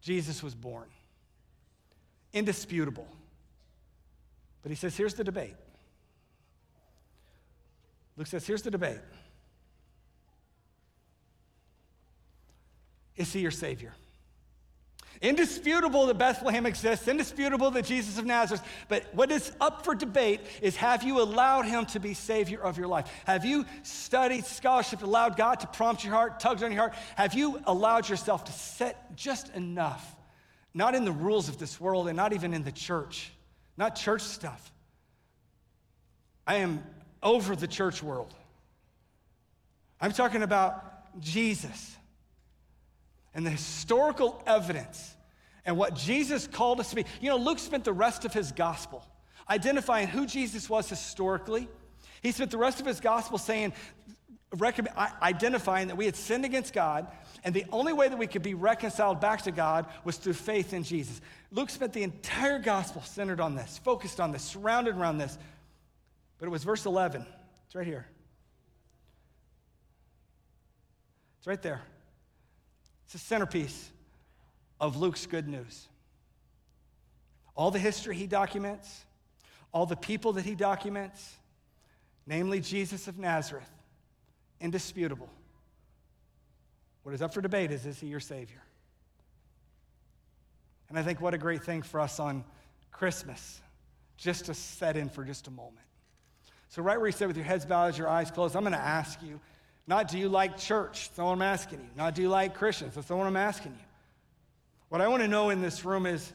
Jesus 0.00 0.42
was 0.42 0.54
born. 0.54 0.86
Indisputable. 2.32 3.08
But 4.62 4.70
he 4.70 4.76
says, 4.76 4.96
here's 4.96 5.14
the 5.14 5.24
debate. 5.24 5.54
Luke 8.16 8.26
says, 8.26 8.46
here's 8.46 8.62
the 8.62 8.70
debate. 8.70 8.98
Is 13.18 13.32
he 13.32 13.40
your 13.40 13.50
Savior? 13.50 13.92
Indisputable 15.20 16.06
that 16.06 16.16
Bethlehem 16.16 16.64
exists, 16.64 17.08
indisputable 17.08 17.72
that 17.72 17.84
Jesus 17.84 18.18
of 18.18 18.24
Nazareth, 18.24 18.62
but 18.88 19.12
what 19.12 19.32
is 19.32 19.50
up 19.60 19.84
for 19.84 19.96
debate 19.96 20.40
is 20.62 20.76
have 20.76 21.02
you 21.02 21.20
allowed 21.20 21.66
him 21.66 21.84
to 21.86 21.98
be 21.98 22.14
Savior 22.14 22.62
of 22.62 22.78
your 22.78 22.86
life? 22.86 23.10
Have 23.26 23.44
you 23.44 23.66
studied 23.82 24.44
scholarship, 24.44 25.02
allowed 25.02 25.36
God 25.36 25.58
to 25.60 25.66
prompt 25.66 26.04
your 26.04 26.14
heart, 26.14 26.38
tugged 26.38 26.62
on 26.62 26.70
your 26.70 26.82
heart? 26.82 26.94
Have 27.16 27.34
you 27.34 27.60
allowed 27.66 28.08
yourself 28.08 28.44
to 28.44 28.52
set 28.52 29.16
just 29.16 29.52
enough, 29.56 30.16
not 30.72 30.94
in 30.94 31.04
the 31.04 31.12
rules 31.12 31.48
of 31.48 31.58
this 31.58 31.80
world 31.80 32.06
and 32.06 32.16
not 32.16 32.32
even 32.32 32.54
in 32.54 32.62
the 32.62 32.72
church, 32.72 33.32
not 33.76 33.96
church 33.96 34.22
stuff? 34.22 34.72
I 36.46 36.56
am 36.56 36.84
over 37.24 37.56
the 37.56 37.66
church 37.66 38.04
world. 38.04 38.32
I'm 40.00 40.12
talking 40.12 40.44
about 40.44 41.20
Jesus 41.20 41.97
and 43.38 43.46
the 43.46 43.50
historical 43.50 44.42
evidence 44.48 45.14
and 45.64 45.76
what 45.76 45.94
Jesus 45.94 46.48
called 46.48 46.80
us 46.80 46.90
to 46.90 46.96
be. 46.96 47.04
You 47.20 47.28
know, 47.28 47.36
Luke 47.36 47.60
spent 47.60 47.84
the 47.84 47.92
rest 47.92 48.24
of 48.24 48.34
his 48.34 48.50
gospel 48.50 49.06
identifying 49.48 50.08
who 50.08 50.26
Jesus 50.26 50.68
was 50.68 50.88
historically. 50.88 51.68
He 52.20 52.32
spent 52.32 52.50
the 52.50 52.58
rest 52.58 52.80
of 52.80 52.86
his 52.86 52.98
gospel 52.98 53.38
saying, 53.38 53.74
identifying 55.22 55.86
that 55.86 55.96
we 55.96 56.04
had 56.04 56.16
sinned 56.16 56.44
against 56.44 56.72
God, 56.72 57.06
and 57.44 57.54
the 57.54 57.64
only 57.70 57.92
way 57.92 58.08
that 58.08 58.18
we 58.18 58.26
could 58.26 58.42
be 58.42 58.54
reconciled 58.54 59.20
back 59.20 59.42
to 59.42 59.52
God 59.52 59.86
was 60.02 60.16
through 60.16 60.32
faith 60.32 60.72
in 60.72 60.82
Jesus. 60.82 61.20
Luke 61.52 61.70
spent 61.70 61.92
the 61.92 62.02
entire 62.02 62.58
gospel 62.58 63.02
centered 63.02 63.38
on 63.38 63.54
this, 63.54 63.78
focused 63.84 64.18
on 64.18 64.32
this, 64.32 64.42
surrounded 64.42 64.96
around 64.96 65.18
this. 65.18 65.38
But 66.38 66.46
it 66.46 66.50
was 66.50 66.64
verse 66.64 66.86
11. 66.86 67.24
It's 67.66 67.76
right 67.76 67.86
here. 67.86 68.08
It's 71.38 71.46
right 71.46 71.62
there. 71.62 71.82
It's 73.08 73.14
the 73.14 73.20
centerpiece 73.20 73.88
of 74.78 74.98
Luke's 74.98 75.24
good 75.24 75.48
news. 75.48 75.88
All 77.56 77.70
the 77.70 77.78
history 77.78 78.14
he 78.14 78.26
documents, 78.26 79.06
all 79.72 79.86
the 79.86 79.96
people 79.96 80.34
that 80.34 80.44
he 80.44 80.54
documents, 80.54 81.36
namely 82.26 82.60
Jesus 82.60 83.08
of 83.08 83.18
Nazareth, 83.18 83.70
indisputable. 84.60 85.30
What 87.02 87.14
is 87.14 87.22
up 87.22 87.32
for 87.32 87.40
debate 87.40 87.70
is 87.70 87.86
is 87.86 87.98
he 87.98 88.08
your 88.08 88.20
Savior? 88.20 88.62
And 90.90 90.98
I 90.98 91.02
think 91.02 91.22
what 91.22 91.32
a 91.32 91.38
great 91.38 91.64
thing 91.64 91.80
for 91.80 92.00
us 92.00 92.20
on 92.20 92.44
Christmas, 92.92 93.62
just 94.18 94.44
to 94.44 94.54
set 94.54 94.98
in 94.98 95.08
for 95.08 95.24
just 95.24 95.46
a 95.46 95.50
moment. 95.50 95.86
So, 96.68 96.82
right 96.82 96.98
where 96.98 97.06
you 97.06 97.12
sit 97.12 97.26
with 97.26 97.38
your 97.38 97.46
heads 97.46 97.64
bowed, 97.64 97.96
your 97.96 98.08
eyes 98.08 98.30
closed, 98.30 98.54
I'm 98.54 98.64
going 98.64 98.74
to 98.74 98.78
ask 98.78 99.22
you 99.22 99.40
not 99.88 100.08
do 100.08 100.18
you 100.18 100.28
like 100.28 100.58
church? 100.58 101.08
That's 101.08 101.18
all 101.18 101.32
I'm 101.32 101.40
asking 101.40 101.80
you. 101.80 101.88
Not 101.96 102.14
do 102.14 102.20
you 102.20 102.28
like 102.28 102.54
Christians? 102.54 102.94
That's 102.94 103.10
all 103.10 103.22
I'm 103.22 103.36
asking 103.38 103.72
you. 103.72 103.84
What 104.90 105.00
I 105.00 105.08
want 105.08 105.22
to 105.22 105.28
know 105.28 105.48
in 105.48 105.62
this 105.62 105.82
room 105.82 106.04
is 106.04 106.30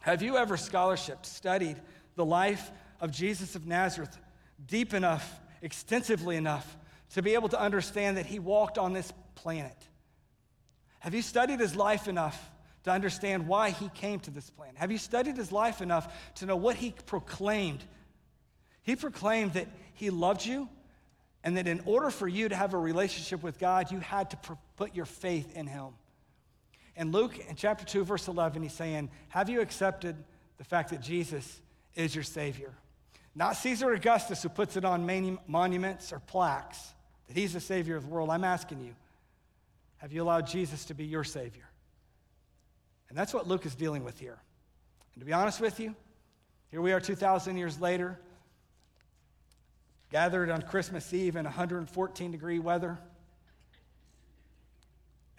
have 0.00 0.22
you 0.22 0.38
ever 0.38 0.56
scholarship 0.56 1.26
studied 1.26 1.76
the 2.16 2.24
life 2.24 2.70
of 2.98 3.10
Jesus 3.10 3.54
of 3.54 3.66
Nazareth 3.66 4.16
deep 4.66 4.94
enough, 4.94 5.40
extensively 5.60 6.36
enough 6.36 6.78
to 7.10 7.20
be 7.20 7.34
able 7.34 7.50
to 7.50 7.60
understand 7.60 8.16
that 8.16 8.24
he 8.24 8.38
walked 8.38 8.78
on 8.78 8.94
this 8.94 9.12
planet? 9.34 9.76
Have 11.00 11.14
you 11.14 11.20
studied 11.20 11.60
his 11.60 11.76
life 11.76 12.08
enough 12.08 12.50
to 12.84 12.90
understand 12.90 13.46
why 13.46 13.70
he 13.70 13.90
came 13.90 14.20
to 14.20 14.30
this 14.30 14.48
planet? 14.48 14.76
Have 14.78 14.90
you 14.90 14.98
studied 14.98 15.36
his 15.36 15.52
life 15.52 15.82
enough 15.82 16.32
to 16.36 16.46
know 16.46 16.56
what 16.56 16.76
he 16.76 16.94
proclaimed? 17.04 17.84
He 18.82 18.96
proclaimed 18.96 19.52
that 19.52 19.68
he 19.92 20.08
loved 20.08 20.46
you 20.46 20.66
and 21.42 21.56
that 21.56 21.66
in 21.66 21.80
order 21.86 22.10
for 22.10 22.28
you 22.28 22.48
to 22.48 22.56
have 22.56 22.74
a 22.74 22.78
relationship 22.78 23.42
with 23.42 23.58
God, 23.58 23.90
you 23.90 23.98
had 23.98 24.30
to 24.30 24.38
put 24.76 24.94
your 24.94 25.06
faith 25.06 25.56
in 25.56 25.66
Him. 25.66 25.88
And 26.96 27.12
Luke, 27.12 27.38
in 27.48 27.56
chapter 27.56 27.84
2, 27.84 28.04
verse 28.04 28.28
11, 28.28 28.62
he's 28.62 28.72
saying, 28.72 29.10
Have 29.28 29.48
you 29.48 29.60
accepted 29.60 30.16
the 30.58 30.64
fact 30.64 30.90
that 30.90 31.00
Jesus 31.00 31.60
is 31.94 32.14
your 32.14 32.24
Savior? 32.24 32.72
Not 33.34 33.56
Caesar 33.56 33.92
Augustus, 33.92 34.42
who 34.42 34.48
puts 34.48 34.76
it 34.76 34.84
on 34.84 35.06
monuments 35.46 36.12
or 36.12 36.18
plaques, 36.18 36.92
that 37.28 37.36
he's 37.36 37.52
the 37.52 37.60
Savior 37.60 37.96
of 37.96 38.04
the 38.04 38.10
world. 38.10 38.28
I'm 38.28 38.44
asking 38.44 38.80
you, 38.84 38.94
have 39.98 40.12
you 40.12 40.22
allowed 40.22 40.46
Jesus 40.46 40.84
to 40.86 40.94
be 40.94 41.04
your 41.04 41.24
Savior? 41.24 41.68
And 43.08 43.16
that's 43.16 43.32
what 43.32 43.46
Luke 43.46 43.66
is 43.66 43.74
dealing 43.74 44.04
with 44.04 44.18
here. 44.18 44.38
And 45.14 45.20
to 45.20 45.26
be 45.26 45.32
honest 45.32 45.60
with 45.60 45.80
you, 45.80 45.94
here 46.70 46.80
we 46.80 46.92
are 46.92 47.00
2,000 47.00 47.56
years 47.56 47.80
later 47.80 48.18
gathered 50.10 50.50
on 50.50 50.62
Christmas 50.62 51.12
Eve 51.12 51.36
in 51.36 51.44
114 51.44 52.30
degree 52.30 52.58
weather. 52.58 52.98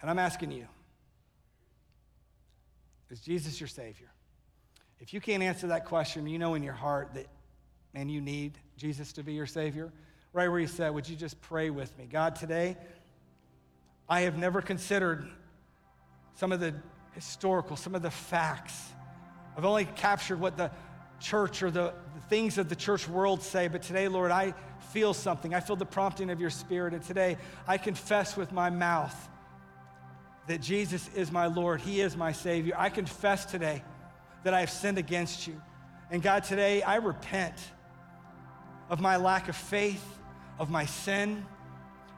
And 0.00 0.10
I'm 0.10 0.18
asking 0.18 0.50
you, 0.50 0.66
Is 3.10 3.20
Jesus 3.20 3.60
your 3.60 3.68
Savior? 3.68 4.10
If 5.00 5.12
you 5.12 5.20
can't 5.20 5.42
answer 5.42 5.66
that 5.68 5.84
question, 5.84 6.26
you 6.26 6.38
know 6.38 6.54
in 6.54 6.62
your 6.62 6.72
heart 6.72 7.14
that, 7.14 7.26
man, 7.92 8.08
you 8.08 8.20
need 8.20 8.56
Jesus 8.76 9.12
to 9.14 9.22
be 9.22 9.34
your 9.34 9.46
Savior, 9.46 9.92
right 10.32 10.48
where 10.48 10.60
you 10.60 10.66
said, 10.66 10.94
would 10.94 11.08
you 11.08 11.16
just 11.16 11.40
pray 11.42 11.70
with 11.70 11.96
me? 11.98 12.06
God, 12.10 12.36
today, 12.36 12.76
I 14.08 14.20
have 14.20 14.38
never 14.38 14.62
considered 14.62 15.28
some 16.34 16.52
of 16.52 16.60
the 16.60 16.74
historical, 17.12 17.76
some 17.76 17.94
of 17.94 18.02
the 18.02 18.10
facts. 18.10 18.80
I've 19.56 19.64
only 19.64 19.84
captured 19.84 20.40
what 20.40 20.56
the 20.56 20.70
church 21.22 21.62
or 21.62 21.70
the, 21.70 21.94
the 22.14 22.20
things 22.28 22.58
of 22.58 22.68
the 22.68 22.76
church 22.76 23.08
world 23.08 23.42
say, 23.42 23.68
but 23.68 23.82
today, 23.82 24.08
Lord, 24.08 24.30
I 24.30 24.54
feel 24.90 25.14
something. 25.14 25.54
I 25.54 25.60
feel 25.60 25.76
the 25.76 25.86
prompting 25.86 26.30
of 26.30 26.40
your 26.40 26.50
spirit, 26.50 26.92
and 26.92 27.02
today 27.02 27.38
I 27.66 27.78
confess 27.78 28.36
with 28.36 28.52
my 28.52 28.68
mouth 28.68 29.16
that 30.48 30.60
Jesus 30.60 31.08
is 31.14 31.30
my 31.30 31.46
Lord, 31.46 31.80
He 31.80 32.00
is 32.00 32.16
my 32.16 32.32
Savior. 32.32 32.74
I 32.76 32.90
confess 32.90 33.44
today 33.46 33.82
that 34.44 34.52
I 34.52 34.60
have 34.60 34.70
sinned 34.70 34.98
against 34.98 35.46
you. 35.46 35.60
And 36.10 36.22
God, 36.22 36.44
today 36.44 36.82
I 36.82 36.96
repent 36.96 37.54
of 38.90 39.00
my 39.00 39.16
lack 39.16 39.48
of 39.48 39.56
faith, 39.56 40.04
of 40.58 40.68
my 40.68 40.84
sin, 40.84 41.46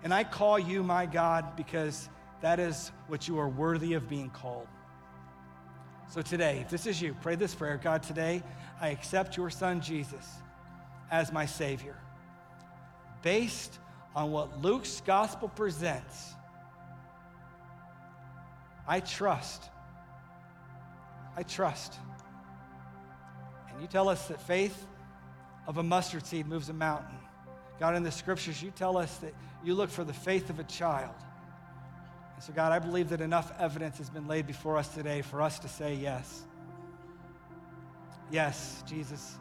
and 0.03 0.13
I 0.13 0.25
call 0.25 0.59
you 0.59 0.83
my 0.83 1.07
God 1.07 1.55
because 1.57 2.09
that 2.41 2.59
is 2.59 2.91
what 3.07 3.29
you 3.29 3.39
are 3.39 3.49
worthy 3.49 3.93
of 3.93 4.09
being 4.09 4.31
called. 4.31 4.67
So 6.11 6.23
today, 6.23 6.59
if 6.61 6.71
this 6.71 6.87
is 6.87 7.01
you, 7.01 7.17
pray 7.23 7.35
this 7.35 7.55
prayer 7.55 7.81
God, 7.83 8.03
today 8.03 8.43
I 8.81 8.89
accept 8.89 9.37
your 9.37 9.51
Son 9.51 9.81
Jesus 9.81 10.29
as 11.11 11.33
my 11.33 11.47
Savior. 11.47 11.97
Based 13.23 13.79
on 14.15 14.31
what 14.31 14.63
Luke's 14.63 15.01
gospel 15.05 15.49
presents, 15.49 16.35
I 18.87 19.01
trust. 19.01 19.65
I 21.37 21.43
trust. 21.43 21.95
And 23.73 23.81
you 23.81 23.89
tell 23.89 24.09
us 24.09 24.29
that 24.29 24.41
faith 24.43 24.87
of 25.67 25.79
a 25.79 25.83
mustard 25.83 26.27
seed 26.27 26.47
moves 26.47 26.69
a 26.69 26.73
mountain. 26.73 27.17
God, 27.81 27.97
in 27.97 28.03
the 28.03 28.13
scriptures, 28.13 28.63
you 28.63 28.71
tell 28.71 28.97
us 28.97 29.17
that 29.19 29.35
you 29.65 29.75
look 29.75 29.91
for 29.91 30.05
the 30.05 30.13
faith 30.13 30.51
of 30.51 30.61
a 30.61 30.65
child. 30.65 31.15
So, 32.45 32.53
God, 32.53 32.73
I 32.73 32.79
believe 32.79 33.09
that 33.09 33.23
enough 33.23 33.51
evidence 33.59 33.97
has 33.97 34.11
been 34.11 34.29
laid 34.29 34.47
before 34.47 34.77
us 34.77 34.89
today 34.89 35.23
for 35.23 35.41
us 35.41 35.59
to 35.61 35.69
say 35.69 35.95
yes. 35.95 36.43
Yes, 38.31 38.85
Jesus 38.87 39.39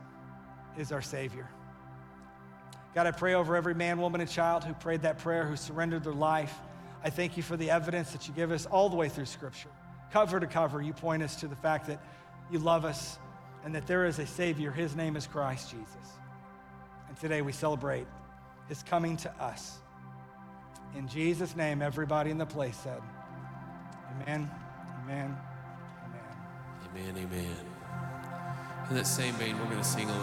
is 0.78 0.94
our 0.94 1.02
Savior. 1.02 1.50
God, 2.96 3.06
I 3.06 3.12
pray 3.12 3.34
over 3.34 3.58
every 3.58 3.76
man, 3.76 4.00
woman, 4.00 4.22
and 4.22 4.30
child 4.30 4.64
who 4.64 4.74
prayed 4.76 5.02
that 5.02 5.18
prayer, 5.18 5.46
who 5.46 5.58
surrendered 5.58 6.06
their 6.06 6.14
life. 6.14 6.58
I 7.04 7.10
thank 7.10 7.36
you 7.36 7.44
for 7.44 7.58
the 7.58 7.72
evidence 7.72 8.12
that 8.12 8.26
you 8.30 8.34
give 8.34 8.52
us 8.52 8.66
all 8.68 8.88
the 8.88 8.96
way 8.96 9.10
through 9.10 9.26
Scripture. 9.26 9.68
Cover 10.14 10.40
to 10.40 10.48
cover, 10.48 10.82
you 10.82 10.94
point 10.94 11.24
us 11.24 11.36
to 11.42 11.50
the 11.50 11.58
fact 11.58 11.88
that 11.88 12.02
you 12.50 12.60
love 12.60 12.86
us 12.86 13.20
and 13.66 13.76
that 13.76 13.86
there 13.86 14.06
is 14.06 14.18
a 14.20 14.26
Savior. 14.26 14.72
His 14.72 14.96
name 14.96 15.18
is 15.18 15.28
Christ 15.28 15.72
Jesus. 15.72 16.14
And 17.10 17.20
today 17.20 17.42
we 17.42 17.52
celebrate 17.52 18.08
his 18.70 18.82
coming 18.82 19.18
to 19.18 19.44
us. 19.44 19.80
In 20.96 21.08
Jesus' 21.08 21.56
name, 21.56 21.82
everybody 21.82 22.30
in 22.30 22.38
the 22.38 22.46
place 22.46 22.78
said, 22.78 23.02
Amen, 24.22 24.50
amen, 25.04 25.36
amen. 26.06 26.22
Amen, 26.92 27.18
amen. 27.18 27.58
In 28.90 28.96
that 28.96 29.08
same 29.08 29.34
vein, 29.36 29.58
we're 29.58 29.66
going 29.66 29.78
to 29.78 29.84
sing 29.84 30.08
a 30.08 30.08
little 30.08 30.22